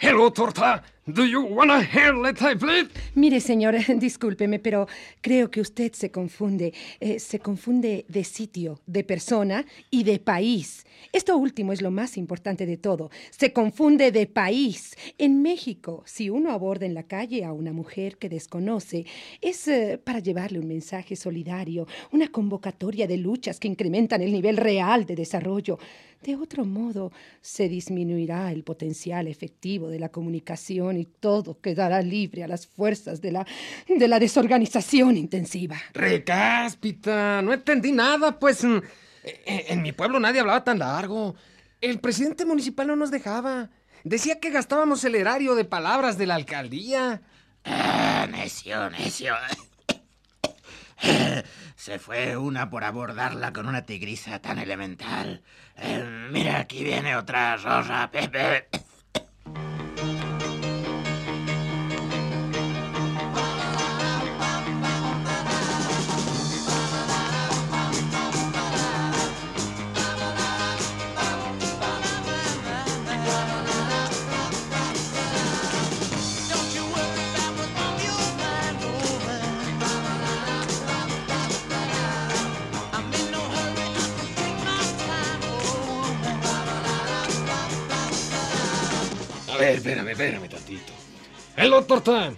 Hello, 0.00 0.30
torta. 0.32 0.84
Do 1.08 1.24
you 1.24 1.42
hear 1.90 2.14
Let 2.14 2.36
I? 2.42 2.86
Mire, 3.14 3.40
señor, 3.40 3.76
discúlpeme, 3.98 4.58
pero 4.58 4.86
creo 5.22 5.50
que 5.50 5.62
usted 5.62 5.94
se 5.94 6.10
confunde. 6.10 6.74
Eh, 7.00 7.18
se 7.18 7.38
confunde 7.38 8.04
de 8.08 8.24
sitio, 8.24 8.82
de 8.86 9.04
persona 9.04 9.64
y 9.90 10.04
de 10.04 10.18
país. 10.18 10.84
Esto 11.10 11.38
último 11.38 11.72
es 11.72 11.80
lo 11.80 11.90
más 11.90 12.18
importante 12.18 12.66
de 12.66 12.76
todo. 12.76 13.10
Se 13.30 13.54
confunde 13.54 14.12
de 14.12 14.26
país. 14.26 14.96
En 15.16 15.40
México, 15.40 16.02
si 16.04 16.28
uno 16.28 16.52
aborda 16.52 16.84
en 16.84 16.92
la 16.92 17.04
calle 17.04 17.42
a 17.42 17.54
una 17.54 17.72
mujer 17.72 18.18
que 18.18 18.28
desconoce, 18.28 19.06
es 19.40 19.66
eh, 19.66 19.98
para 20.02 20.18
llevarle 20.18 20.58
un 20.58 20.68
mensaje 20.68 21.16
solidario, 21.16 21.86
una 22.12 22.28
convocatoria 22.28 23.06
de 23.06 23.16
luchas 23.16 23.58
que 23.58 23.68
incrementan 23.68 24.20
el 24.20 24.30
nivel 24.30 24.58
real 24.58 25.06
de 25.06 25.16
desarrollo. 25.16 25.78
De 26.22 26.34
otro 26.34 26.64
modo, 26.64 27.12
se 27.40 27.68
disminuirá 27.68 28.50
el 28.50 28.64
potencial 28.64 29.28
efectivo 29.28 29.88
de 29.88 30.00
la 30.00 30.08
comunicación 30.08 30.96
y 30.96 31.04
todo 31.04 31.60
quedará 31.60 32.02
libre 32.02 32.42
a 32.42 32.48
las 32.48 32.66
fuerzas 32.66 33.20
de 33.20 33.32
la, 33.32 33.46
de 33.88 34.08
la 34.08 34.18
desorganización 34.18 35.16
intensiva. 35.16 35.76
Recáspita, 35.94 37.40
no 37.42 37.52
entendí 37.52 37.92
nada, 37.92 38.38
pues. 38.38 38.64
mm, 38.64 38.78
eh, 39.24 39.66
En 39.68 39.82
mi 39.82 39.92
pueblo 39.92 40.18
nadie 40.18 40.40
hablaba 40.40 40.64
tan 40.64 40.80
largo. 40.80 41.34
El 41.80 42.00
presidente 42.00 42.44
municipal 42.44 42.88
no 42.88 42.96
nos 42.96 43.10
dejaba. 43.10 43.70
Decía 44.02 44.40
que 44.40 44.50
gastábamos 44.50 45.04
el 45.04 45.14
erario 45.14 45.54
de 45.54 45.64
palabras 45.64 46.18
de 46.18 46.26
la 46.26 46.34
alcaldía. 46.34 47.22
Ah, 47.64 48.26
necio, 48.30 48.90
necio. 48.90 49.34
Se 51.76 51.98
fue 51.98 52.36
una 52.36 52.70
por 52.70 52.84
abordarla 52.84 53.52
con 53.52 53.68
una 53.68 53.82
tigriza 53.82 54.40
tan 54.40 54.58
elemental. 54.58 55.42
Eh, 55.76 56.28
mira, 56.30 56.58
aquí 56.58 56.82
viene 56.82 57.16
otra 57.16 57.56
rosa, 57.56 58.10
Pepe. 58.10 58.68
Espérame, 89.78 90.10
espérame 90.10 90.48
tantito. 90.48 90.92
Hello, 91.56 91.82
Torta. 91.84 92.32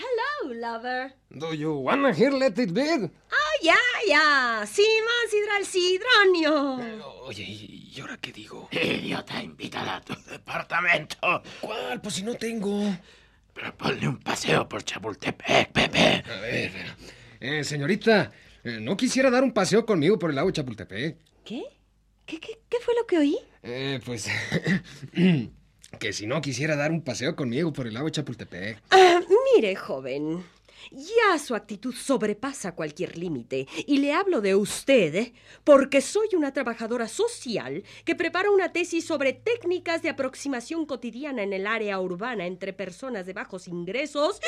Hello, 0.00 0.54
lover. 0.54 1.12
Do 1.30 1.52
you 1.54 1.72
wanna 1.74 2.12
hear 2.12 2.32
Let 2.32 2.58
It 2.58 2.72
Be? 2.72 3.10
Ah, 3.30 3.54
ya, 3.62 3.76
ya. 4.06 4.66
Simón 4.66 5.26
Sidral 5.30 5.64
Sidronio. 5.64 7.24
Oye, 7.24 7.42
¿y 7.42 7.92
y 7.94 8.00
ahora 8.00 8.18
qué 8.18 8.32
digo? 8.32 8.68
Idiota, 8.72 9.42
invítala 9.42 9.96
a 9.96 10.00
tu 10.00 10.14
departamento. 10.30 11.42
¿Cuál? 11.60 12.00
Pues 12.00 12.14
si 12.14 12.22
no 12.22 12.34
tengo. 12.34 12.94
Pero 13.54 13.76
ponle 13.76 14.08
un 14.08 14.18
paseo 14.18 14.68
por 14.68 14.84
Chapultepec, 14.84 15.72
Pepe. 15.72 16.22
A 16.30 16.40
ver. 16.40 16.72
Eh, 17.40 17.64
señorita, 17.64 18.32
eh, 18.64 18.78
¿no 18.80 18.96
quisiera 18.96 19.30
dar 19.30 19.42
un 19.42 19.52
paseo 19.52 19.84
conmigo 19.84 20.18
por 20.18 20.30
el 20.30 20.36
lago 20.36 20.50
Chapultepec? 20.50 21.16
¿Qué? 21.44 21.64
¿Qué, 22.26 22.38
qué, 22.38 22.60
qué 22.68 22.76
fue 22.80 22.94
lo 22.94 23.06
que 23.06 23.18
oí? 23.18 23.38
Eh, 23.62 24.00
pues... 24.04 24.28
que 26.00 26.12
si 26.14 26.26
no 26.26 26.40
quisiera 26.40 26.74
dar 26.74 26.90
un 26.90 27.02
paseo 27.02 27.36
conmigo 27.36 27.72
por 27.72 27.86
el 27.86 27.94
lago 27.94 28.08
Chapultepec. 28.08 28.82
Ah, 28.90 29.20
mire, 29.54 29.76
joven. 29.76 30.42
Ya 30.90 31.38
su 31.38 31.54
actitud 31.54 31.94
sobrepasa 31.94 32.74
cualquier 32.74 33.18
límite. 33.18 33.66
Y 33.86 33.98
le 33.98 34.12
hablo 34.12 34.40
de 34.40 34.54
usted, 34.54 35.14
¿eh? 35.14 35.32
porque 35.64 36.00
soy 36.00 36.28
una 36.34 36.52
trabajadora 36.52 37.08
social 37.08 37.82
que 38.04 38.14
prepara 38.14 38.50
una 38.50 38.72
tesis 38.72 39.04
sobre 39.04 39.32
técnicas 39.32 40.02
de 40.02 40.08
aproximación 40.08 40.86
cotidiana 40.86 41.42
en 41.42 41.52
el 41.52 41.66
área 41.66 42.00
urbana 42.00 42.46
entre 42.46 42.72
personas 42.72 43.26
de 43.26 43.32
bajos 43.32 43.68
ingresos 43.68 44.40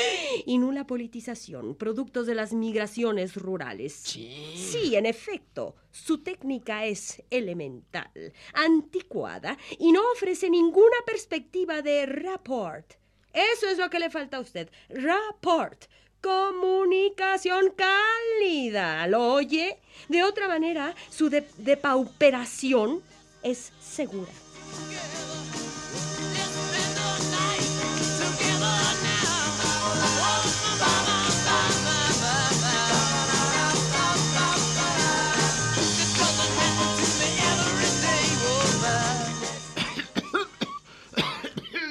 y 0.46 0.58
nula 0.58 0.86
politización, 0.86 1.74
productos 1.74 2.26
de 2.26 2.34
las 2.34 2.52
migraciones 2.52 3.36
rurales. 3.36 3.92
Sí, 3.94 4.94
en 4.94 5.06
efecto, 5.06 5.74
su 5.90 6.18
técnica 6.18 6.86
es 6.86 7.22
elemental, 7.30 8.32
anticuada 8.54 9.56
y 9.78 9.92
no 9.92 10.00
ofrece 10.12 10.50
ninguna 10.50 10.96
perspectiva 11.06 11.82
de 11.82 12.06
rapport. 12.06 12.94
Eso 13.32 13.66
es 13.68 13.78
lo 13.78 13.88
que 13.88 13.98
le 13.98 14.10
falta 14.10 14.36
a 14.36 14.40
usted. 14.40 14.70
Rapport. 14.90 15.86
Comunicación 16.22 17.72
cálida. 17.76 19.06
¿Lo 19.08 19.34
oye? 19.34 19.78
De 20.08 20.22
otra 20.22 20.48
manera, 20.48 20.94
su 21.10 21.28
de- 21.28 21.46
depauperación 21.58 23.02
es 23.42 23.72
segura. 23.80 24.32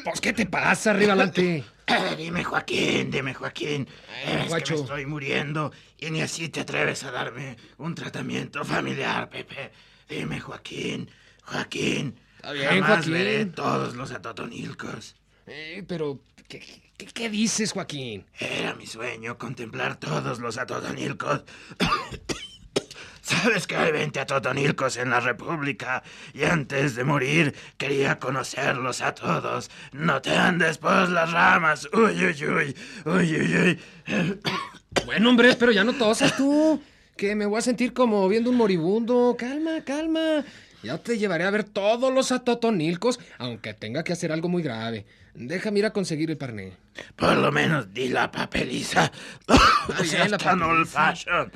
Pues, 0.04 0.20
¿qué 0.20 0.34
te 0.34 0.46
pasa, 0.46 0.92
arriba 0.92 1.14
adelante? 1.14 1.64
Eh, 1.92 2.16
dime, 2.18 2.44
Joaquín, 2.44 3.12
dime, 3.12 3.34
Joaquín. 3.34 3.88
es 4.26 4.48
guacho. 4.50 4.74
que 4.74 4.80
me 4.80 4.82
estoy 4.86 5.06
muriendo 5.06 5.72
y 5.98 6.10
ni 6.12 6.22
así 6.22 6.50
te 6.50 6.62
atreves 6.62 7.04
a 7.04 7.12
darme 7.12 7.58
un 7.78 7.96
tratamiento 7.96 8.64
familiar, 8.64 9.30
Pepe. 9.30 9.72
Dime, 10.10 10.40
Joaquín, 10.40 11.10
Joaquín. 11.44 12.20
Está 12.38 12.52
bien, 12.54 12.70
jamás 12.70 12.90
Joaquín. 12.90 13.14
veré 13.14 13.46
todos 13.46 13.96
los 13.96 14.12
atotonilcos. 14.12 15.16
Eh, 15.48 15.84
pero, 15.88 16.22
¿qué, 16.48 16.60
qué, 16.98 17.06
qué 17.08 17.30
dices, 17.30 17.72
Joaquín? 17.74 18.26
Era 18.40 18.74
mi 18.76 18.86
sueño 18.88 19.38
contemplar 19.38 20.00
todos 20.00 20.40
los 20.40 20.58
atotonilcos. 20.58 21.44
Sabes 23.32 23.66
que 23.66 23.78
hay 23.78 23.94
20 23.94 24.20
atotonilcos 24.20 24.98
en 24.98 25.10
la 25.10 25.22
República 25.22 26.04
y 26.34 26.44
antes 26.44 26.96
de 26.96 27.06
morir 27.06 27.56
quería 27.78 28.20
conocerlos 28.20 29.00
a 29.02 29.16
todos. 29.16 29.72
No 29.94 30.22
te 30.22 30.36
andes 30.36 30.78
por 30.78 31.10
las 31.10 31.32
ramas. 31.32 31.88
Uy, 31.94 32.26
uy, 32.26 32.46
uy. 32.46 32.76
Uy, 33.06 33.36
uy, 33.36 33.58
uy. 33.58 33.80
Bueno, 35.06 35.30
hombre, 35.30 35.56
pero 35.58 35.72
ya 35.72 35.86
no 35.86 35.94
tosas 35.94 36.36
tú. 36.36 36.82
Que 37.16 37.34
me 37.34 37.46
voy 37.46 37.60
a 37.60 37.62
sentir 37.62 37.94
como 37.94 38.28
viendo 38.28 38.50
un 38.50 38.58
moribundo. 38.58 39.38
Calma, 39.40 39.82
calma. 39.86 40.44
Ya 40.84 40.98
te 40.98 41.18
llevaré 41.18 41.46
a 41.46 41.52
ver 41.52 41.64
todos 41.64 42.14
los 42.14 42.34
atotonilcos, 42.34 43.20
aunque 43.38 43.74
tenga 43.74 44.04
que 44.04 44.12
hacer 44.12 44.34
algo 44.34 44.50
muy 44.50 44.62
grave. 44.62 45.06
Déjame 45.34 45.80
ir 45.80 45.86
a 45.86 45.94
conseguir 45.94 46.30
el 46.30 46.38
parné. 46.38 46.74
Por 47.16 47.38
lo 47.38 47.52
menos 47.52 47.94
di 47.94 48.10
la 48.10 48.30
papeliza. 48.30 49.10
seas 50.04 50.30
la 50.30 50.38
tan 50.38 50.62
old 50.62 50.88
fashion. 50.88 51.52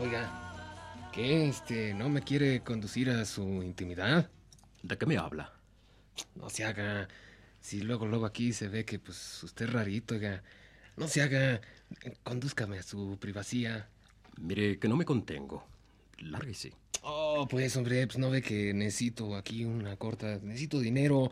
Oiga, 0.00 1.10
¿qué? 1.12 1.48
Este, 1.48 1.92
¿no 1.92 2.08
me 2.08 2.22
quiere 2.22 2.60
conducir 2.60 3.10
a 3.10 3.26
su 3.26 3.42
intimidad? 3.62 4.30
¿De 4.82 4.96
qué 4.96 5.04
me 5.04 5.18
habla? 5.18 5.52
No 6.36 6.48
se 6.48 6.64
haga. 6.64 7.06
Si 7.60 7.82
luego, 7.82 8.06
luego 8.06 8.24
aquí 8.24 8.54
se 8.54 8.68
ve 8.68 8.86
que, 8.86 8.98
pues, 8.98 9.42
usted 9.42 9.66
es 9.66 9.72
rarito, 9.74 10.14
oiga. 10.14 10.42
No 10.96 11.06
se 11.06 11.20
haga. 11.20 11.60
Condúzcame 12.22 12.78
a 12.78 12.82
su 12.82 13.18
privacidad. 13.20 13.88
Mire, 14.40 14.78
que 14.78 14.88
no 14.88 14.96
me 14.96 15.04
contengo. 15.04 15.66
Lárguese. 16.18 16.72
Oh, 17.02 17.46
pues, 17.46 17.76
hombre, 17.76 18.06
pues 18.06 18.18
no 18.18 18.30
ve 18.30 18.40
que 18.40 18.72
necesito 18.72 19.36
aquí 19.36 19.66
una 19.66 19.96
corta. 19.96 20.38
Necesito 20.42 20.80
dinero. 20.80 21.30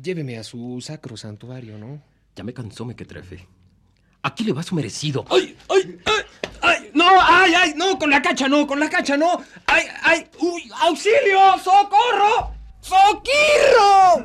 Lléveme 0.00 0.38
a 0.38 0.44
su 0.44 0.80
sacro 0.80 1.16
santuario, 1.16 1.76
¿no? 1.76 2.00
Ya 2.36 2.44
me 2.44 2.54
cansó 2.54 2.84
me 2.84 2.94
que 2.94 3.04
trefe. 3.04 3.48
Aquí 4.22 4.44
le 4.44 4.52
va 4.52 4.62
su 4.62 4.76
merecido. 4.76 5.24
¡Ay, 5.28 5.56
ay, 5.68 5.80
ay! 5.80 6.00
¡Ay! 6.04 6.25
¡No! 6.96 7.04
¡Ay, 7.20 7.52
ay! 7.54 7.74
¡No! 7.76 7.98
¡Con 7.98 8.08
la 8.08 8.22
cacha 8.22 8.48
no! 8.48 8.66
¡Con 8.66 8.80
la 8.80 8.88
cacha 8.88 9.18
no! 9.18 9.38
¡Ay, 9.66 9.84
ay! 10.02 10.26
¡Uy! 10.40 10.70
¡Auxilio! 10.80 11.58
¡Socorro! 11.62 12.52
¡Soquirro! 12.80 14.24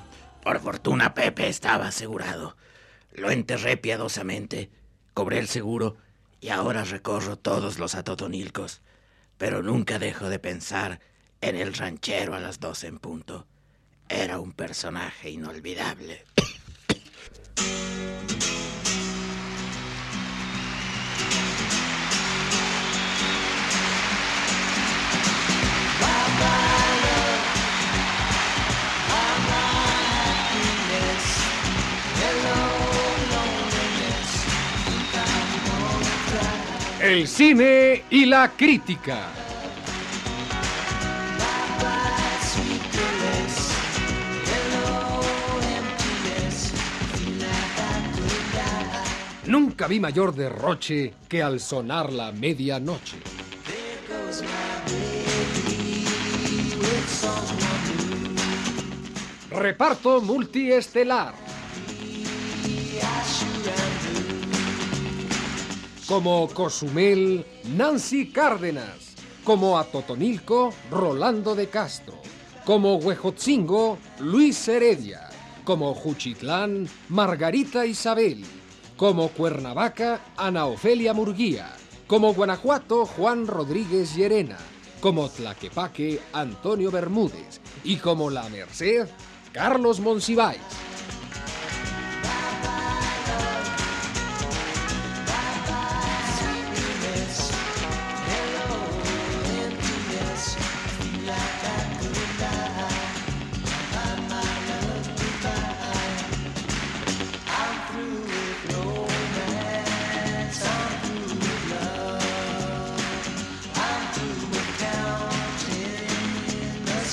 Por 0.46 0.60
fortuna 0.60 1.12
Pepe 1.12 1.48
estaba 1.48 1.88
asegurado. 1.88 2.56
Lo 3.10 3.32
enterré 3.32 3.76
piadosamente, 3.76 4.70
cobré 5.12 5.40
el 5.40 5.48
seguro 5.48 5.96
y 6.40 6.50
ahora 6.50 6.84
recorro 6.84 7.36
todos 7.36 7.80
los 7.80 7.96
atotonilcos. 7.96 8.80
Pero 9.38 9.64
nunca 9.64 9.98
dejo 9.98 10.28
de 10.28 10.38
pensar 10.38 11.00
en 11.40 11.56
el 11.56 11.74
ranchero 11.74 12.36
a 12.36 12.38
las 12.38 12.60
doce 12.60 12.86
en 12.86 13.00
punto. 13.00 13.48
Era 14.08 14.38
un 14.38 14.52
personaje 14.52 15.30
inolvidable. 15.30 16.24
El 37.06 37.28
cine 37.28 38.02
y 38.10 38.26
la 38.26 38.50
crítica. 38.56 39.28
Nunca 49.46 49.86
vi 49.86 50.00
mayor 50.00 50.34
derroche 50.34 51.14
que 51.28 51.44
al 51.44 51.60
sonar 51.60 52.12
la 52.12 52.32
medianoche. 52.32 53.18
Reparto 59.52 60.20
multiestelar. 60.22 61.45
Como 66.06 66.46
Cozumel, 66.48 67.44
Nancy 67.76 68.28
Cárdenas. 68.28 69.16
Como 69.42 69.76
Atotonilco, 69.76 70.72
Rolando 70.88 71.56
de 71.56 71.68
Castro. 71.68 72.20
Como 72.64 72.94
Huejotzingo, 72.96 73.98
Luis 74.20 74.68
Heredia. 74.68 75.28
Como 75.64 75.92
Juchitlán, 75.94 76.88
Margarita 77.08 77.84
Isabel. 77.86 78.44
Como 78.96 79.30
Cuernavaca, 79.30 80.20
Ana 80.36 80.66
Ofelia 80.66 81.12
Murguía. 81.12 81.72
Como 82.06 82.34
Guanajuato, 82.34 83.04
Juan 83.04 83.48
Rodríguez 83.48 84.14
Llerena. 84.14 84.58
Como 85.00 85.28
Tlaquepaque, 85.28 86.20
Antonio 86.32 86.92
Bermúdez. 86.92 87.60
Y 87.82 87.96
como 87.96 88.30
La 88.30 88.48
Merced, 88.48 89.08
Carlos 89.52 89.98
Monsiváis. 89.98 90.85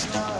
stop. 0.04 0.33